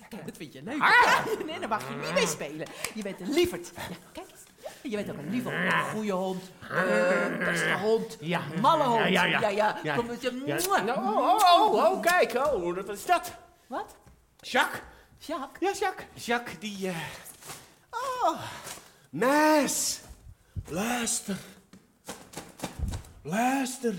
Kijk, 0.09 0.25
dat 0.25 0.37
vind 0.37 0.53
je 0.53 0.63
leuk. 0.63 0.77
Ja, 0.77 1.23
nee, 1.45 1.59
daar 1.59 1.69
mag 1.69 1.89
je 1.89 1.95
niet 1.95 2.13
mee 2.13 2.27
spelen. 2.27 2.67
Je 2.93 3.01
bent 3.03 3.19
een 3.21 3.33
lieverd. 3.33 3.71
Ja, 3.75 3.95
kijk 4.11 4.27
eens. 4.31 4.41
Je 4.81 4.95
bent 4.95 5.11
ook 5.11 5.17
een 5.17 5.29
lieve 5.29 5.49
hond, 5.49 5.73
een 5.73 5.83
goede 5.83 6.11
hond, 6.11 6.43
een 6.69 7.37
beste 7.39 7.77
hond, 7.81 8.17
Ja. 8.19 8.41
malle 8.61 8.83
hond. 8.83 9.09
Ja, 9.09 9.23
ja, 9.23 9.49
ja. 9.49 9.79
ja. 9.83 9.95
Kom. 9.95 10.05
Nou, 10.05 10.89
oh, 10.89 11.17
oh, 11.17 11.61
oh, 11.61 11.73
oh, 11.73 12.01
kijk. 12.01 12.33
Oh, 12.33 12.75
wat 12.75 12.89
is 12.89 13.05
dat? 13.05 13.31
Wat? 13.67 13.95
Jacques. 14.39 14.81
Jacques? 15.17 15.59
Ja, 15.59 15.87
Jacques. 15.87 16.25
Jacques, 16.25 16.59
die... 16.59 16.91
Oh, 18.07 18.39
Meis. 19.11 20.01
Luister. 20.69 21.37
Luister. 23.23 23.95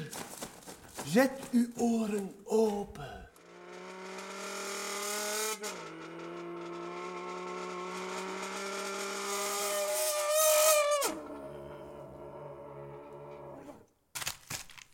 Zet 1.04 1.40
uw 1.52 1.66
oren 1.76 2.34
open. 2.44 3.16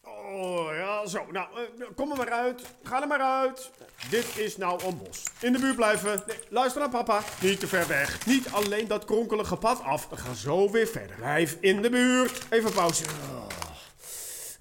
Oh 0.03 0.73
ja, 0.75 1.04
zo. 1.15 1.27
Nou, 1.31 1.47
eh, 1.57 1.87
kom 1.97 2.11
er 2.11 2.17
maar 2.17 2.33
uit. 2.33 2.63
Ga 2.83 3.03
er 3.03 3.09
maar 3.09 3.21
uit. 3.21 3.71
Dit 4.11 4.37
is 4.37 4.57
nou 4.57 4.85
een 4.85 4.99
bos. 4.99 5.23
In 5.41 5.53
de 5.53 5.59
buurt 5.59 5.77
blijven. 5.77 6.23
Nee, 6.27 6.39
luister 6.49 6.81
naar 6.81 6.91
papa. 6.91 7.23
Niet 7.41 7.61
te 7.61 7.67
ver 7.67 7.87
weg. 7.87 8.27
Niet 8.27 8.49
alleen 8.51 8.89
dat 8.89 9.05
kronkelige 9.05 9.57
pad 9.57 9.83
af. 9.83 10.09
We 10.09 10.17
gaan 10.17 10.35
zo 10.35 10.71
weer 10.71 10.87
verder. 10.87 11.17
Blijf 11.17 11.57
in 11.61 11.83
de 11.83 11.91
buurt. 11.91 12.43
Even 12.51 12.73
pauze. 12.73 13.05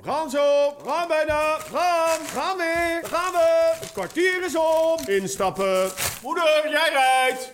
Gaan 0.04 0.30
zo. 0.30 0.76
Gaan 0.86 1.08
bijna. 1.08 1.58
Gaan. 1.60 2.26
Gaan 2.26 2.58
weer. 2.58 3.00
We 3.02 3.08
gaan 3.08 3.32
we. 3.32 3.74
Het 3.80 3.92
kwartier 3.92 4.44
is 4.44 4.56
om. 4.56 5.00
Instappen. 5.06 5.92
Moeder, 6.22 6.70
jij 6.70 6.90
rijdt. 6.90 7.54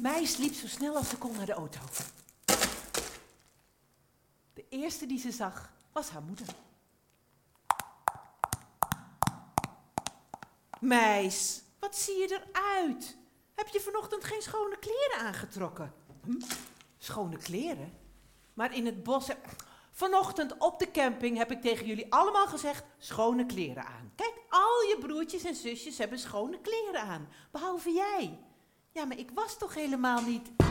Meis 0.00 0.36
liep 0.36 0.54
zo 0.54 0.66
snel 0.66 0.96
als 0.96 1.08
ze 1.08 1.16
kon 1.16 1.32
naar 1.36 1.46
de 1.46 1.52
auto. 1.52 1.78
De 4.54 4.64
eerste 4.68 5.06
die 5.06 5.18
ze 5.18 5.30
zag 5.30 5.70
was 5.92 6.10
haar 6.10 6.22
moeder. 6.22 6.46
Meis, 10.80 11.62
wat 11.78 11.96
zie 11.96 12.16
je 12.16 12.40
eruit? 12.52 13.16
Heb 13.54 13.68
je 13.68 13.80
vanochtend 13.80 14.24
geen 14.24 14.42
schone 14.42 14.78
kleren 14.78 15.26
aangetrokken? 15.26 15.92
Hm? 16.24 16.40
Schone 16.98 17.36
kleren? 17.36 17.92
Maar 18.54 18.74
in 18.74 18.86
het 18.86 19.02
bos. 19.02 19.28
Vanochtend 19.92 20.58
op 20.58 20.78
de 20.78 20.90
camping 20.90 21.36
heb 21.36 21.50
ik 21.50 21.60
tegen 21.60 21.86
jullie 21.86 22.12
allemaal 22.12 22.46
gezegd: 22.46 22.84
schone 22.98 23.46
kleren 23.46 23.86
aan. 23.86 24.12
Kijk, 24.14 24.34
al 24.48 24.82
je 24.88 24.96
broertjes 25.00 25.44
en 25.44 25.54
zusjes 25.54 25.98
hebben 25.98 26.18
schone 26.18 26.60
kleren 26.60 27.00
aan. 27.00 27.28
Behalve 27.50 27.90
jij. 27.90 28.38
Ja, 28.92 29.04
maar 29.04 29.18
ik 29.18 29.30
was 29.34 29.58
toch 29.58 29.74
helemaal 29.74 30.20
niet. 30.22 30.65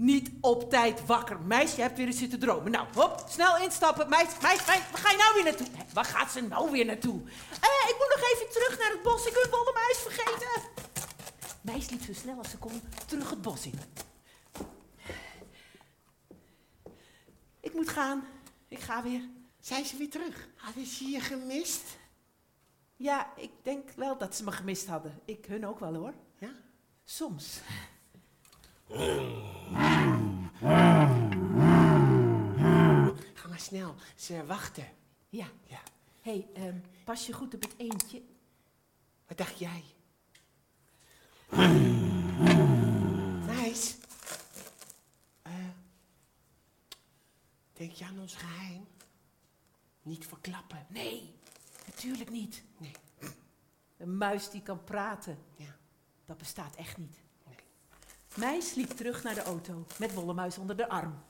Niet 0.00 0.30
op 0.40 0.70
tijd 0.70 1.06
wakker. 1.06 1.40
Meisje, 1.40 1.76
je 1.76 1.82
hebt 1.82 1.96
weer 1.96 2.06
eens 2.06 2.18
zitten 2.18 2.38
dromen. 2.38 2.70
Nou, 2.70 2.86
hop, 2.94 3.24
snel 3.28 3.58
instappen. 3.58 4.08
Meis, 4.08 4.28
meis, 4.42 4.66
meis, 4.66 4.90
waar 4.90 5.00
ga 5.00 5.10
je 5.10 5.16
nou 5.16 5.34
weer 5.34 5.44
naartoe? 5.44 5.66
Waar 5.92 6.04
gaat 6.04 6.30
ze 6.30 6.40
nou 6.40 6.70
weer 6.70 6.84
naartoe? 6.84 7.20
Eh, 7.50 7.88
ik 7.88 7.96
moet 7.98 8.16
nog 8.16 8.30
even 8.32 8.52
terug 8.52 8.78
naar 8.78 8.90
het 8.90 9.02
bos. 9.02 9.26
Ik 9.26 9.38
heb 9.42 9.50
Wolle 9.50 9.72
Muis 9.72 9.98
vergeten. 9.98 10.62
Meis 11.60 11.90
liep 11.90 12.02
zo 12.02 12.12
snel 12.12 12.38
als 12.38 12.50
ze 12.50 12.58
kon 12.58 12.82
terug 13.06 13.30
het 13.30 13.42
bos 13.42 13.66
in. 13.66 13.78
Ik 17.60 17.74
moet 17.74 17.88
gaan. 17.88 18.24
Ik 18.68 18.80
ga 18.80 19.02
weer. 19.02 19.28
Zijn 19.58 19.84
ze 19.84 19.96
weer 19.96 20.10
terug? 20.10 20.48
Hadden 20.56 20.86
ze 20.86 21.04
je 21.04 21.20
gemist? 21.20 21.82
Ja, 22.96 23.36
ik 23.36 23.50
denk 23.62 23.90
wel 23.90 24.18
dat 24.18 24.36
ze 24.36 24.44
me 24.44 24.52
gemist 24.52 24.86
hadden. 24.86 25.20
Ik 25.24 25.46
hun 25.46 25.66
ook 25.66 25.80
wel 25.80 25.94
hoor. 25.94 26.14
Ja. 26.38 26.52
Soms. 27.04 27.60
Ga 33.34 33.48
maar 33.48 33.58
snel. 33.58 33.94
Ze 34.16 34.46
wachten. 34.46 34.86
Ja. 35.28 35.46
Ja. 35.66 35.80
Hé, 36.20 36.46
hey, 36.52 36.64
ehm, 36.64 36.78
pas 37.04 37.26
je 37.26 37.32
goed 37.32 37.54
op 37.54 37.62
het 37.62 37.74
eentje. 37.76 38.22
Wat 39.26 39.38
dacht 39.38 39.58
jij? 39.58 39.84
Meis. 43.46 43.96
Eh, 45.42 45.52
denk 47.72 47.92
je 47.92 48.04
aan 48.04 48.18
ons 48.20 48.34
geheim? 48.34 48.86
Niet 50.02 50.26
verklappen. 50.26 50.86
Nee, 50.88 51.34
natuurlijk 51.86 52.30
niet. 52.30 52.62
Nee. 52.78 52.92
Een 53.96 54.16
muis 54.16 54.50
die 54.50 54.62
kan 54.62 54.84
praten, 54.84 55.38
Ja. 55.56 55.76
dat 56.24 56.38
bestaat 56.38 56.76
echt 56.76 56.96
niet. 56.96 57.20
Meis 58.36 58.74
liep 58.74 58.90
terug 58.90 59.22
naar 59.22 59.34
de 59.34 59.42
auto 59.42 59.86
met 59.98 60.14
Wollemuis 60.14 60.58
onder 60.58 60.76
de 60.76 60.88
arm. 60.88 61.22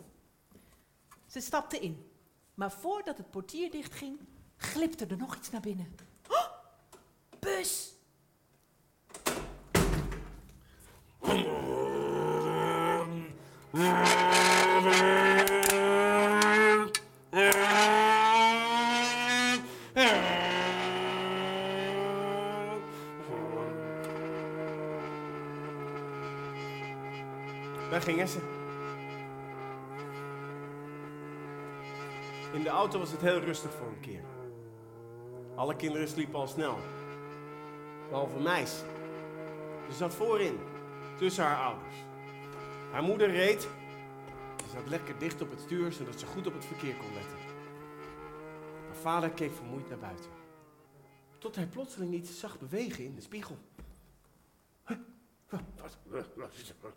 Ze 1.27 1.41
stapte 1.41 1.79
in, 1.79 2.11
maar 2.55 2.73
voordat 2.73 3.17
het 3.17 3.31
portier 3.31 3.71
dichtging, 3.71 4.19
glipte 4.57 5.07
er 5.07 5.17
nog 5.17 5.37
iets 5.37 5.51
naar 5.51 5.61
binnen. 5.61 5.95
Oh, 6.29 6.47
bus! 7.39 7.95
Daar 28.05 28.27
ze. 28.27 28.39
In 32.53 32.63
de 32.63 32.69
auto 32.69 32.99
was 32.99 33.11
het 33.11 33.21
heel 33.21 33.41
rustig 33.41 33.73
voor 33.73 33.87
een 33.87 34.01
keer. 34.01 34.23
Alle 35.55 35.77
kinderen 35.77 36.09
sliepen 36.09 36.39
al 36.39 36.47
snel. 36.47 36.79
Behalve 38.09 38.39
meis. 38.39 38.83
Ze 39.89 39.97
zat 39.97 40.15
voorin, 40.15 40.59
tussen 41.19 41.45
haar 41.45 41.65
ouders. 41.65 41.95
Haar 42.93 43.03
moeder 43.03 43.31
reed. 43.31 43.63
Ze 44.57 44.71
zat 44.73 44.89
lekker 44.89 45.19
dicht 45.19 45.41
op 45.41 45.51
het 45.51 45.61
stuur, 45.61 45.93
zodat 45.93 46.19
ze 46.21 46.27
goed 46.27 46.47
op 46.47 46.53
het 46.53 46.65
verkeer 46.65 46.95
kon 46.95 47.15
letten. 47.15 47.39
Haar 48.87 48.97
vader 48.97 49.31
keek 49.31 49.53
vermoeid 49.53 49.89
naar 49.89 49.99
buiten. 49.99 50.31
Tot 51.39 51.57
hij 51.57 51.67
plotseling 51.67 52.15
iets 52.15 52.39
zag 52.39 52.59
bewegen 52.59 53.05
in 53.05 53.15
de 53.15 53.21
spiegel. 53.21 53.59
Huh? 54.87 54.99
Wat, 55.49 55.63
wat, 55.77 55.99
wat, 56.05 56.27
wat 56.37 56.53
is 56.55 56.69
er? 56.69 56.93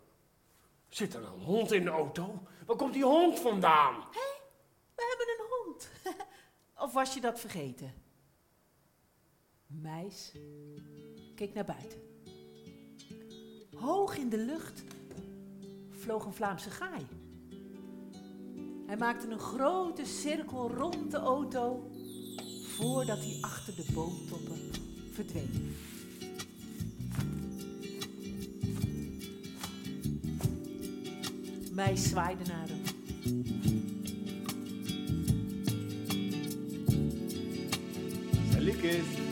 Zit 0.94 1.14
er 1.14 1.24
een 1.24 1.40
hond 1.40 1.72
in 1.72 1.84
de 1.84 1.90
auto? 1.90 2.42
Waar 2.66 2.76
komt 2.76 2.92
die 2.92 3.04
hond 3.04 3.40
vandaan? 3.40 4.04
We 4.94 5.16
hebben 5.16 5.26
een 5.38 5.46
hond. 5.48 5.90
of 6.84 6.92
was 6.92 7.14
je 7.14 7.20
dat 7.20 7.40
vergeten? 7.40 7.94
Meis 9.66 10.32
keek 11.34 11.54
naar 11.54 11.64
buiten. 11.64 11.98
Hoog 13.76 14.16
in 14.16 14.28
de 14.28 14.38
lucht 14.38 14.82
vloog 15.90 16.24
een 16.24 16.34
Vlaamse 16.34 16.70
gaai. 16.70 17.06
Hij 18.86 18.96
maakte 18.96 19.28
een 19.28 19.38
grote 19.38 20.04
cirkel 20.04 20.70
rond 20.70 21.10
de 21.10 21.18
auto 21.18 21.90
voordat 22.62 23.18
hij 23.18 23.38
achter 23.40 23.76
de 23.76 23.86
boomtoppen 23.92 24.70
verdween. 25.12 25.76
Meis 31.74 32.08
zwaaide 32.08 32.42
naar 32.46 32.68
hem. 32.68 32.82
Salikes. 38.52 39.23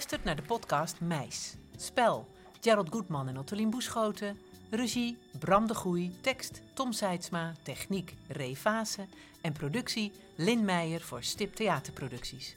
Geluisterd 0.00 0.24
naar 0.24 0.46
de 0.46 0.54
podcast 0.54 1.00
Meis. 1.00 1.54
Spel 1.76 2.28
Gerald 2.60 2.88
Goedman 2.90 3.28
en 3.28 3.38
Ottolien 3.38 3.70
Boeschoten. 3.70 4.40
Regie 4.70 5.18
Bram 5.38 5.66
de 5.66 5.74
Goei. 5.74 6.20
Tekst 6.20 6.60
Tom 6.74 6.92
Seidsma. 6.92 7.54
Techniek 7.62 8.14
Ray 8.28 8.56
Vaassen. 8.56 9.08
En 9.40 9.52
productie 9.52 10.12
Lin 10.36 10.64
Meijer 10.64 11.00
voor 11.00 11.22
Stip 11.22 11.54
Theaterproducties. 11.54 12.54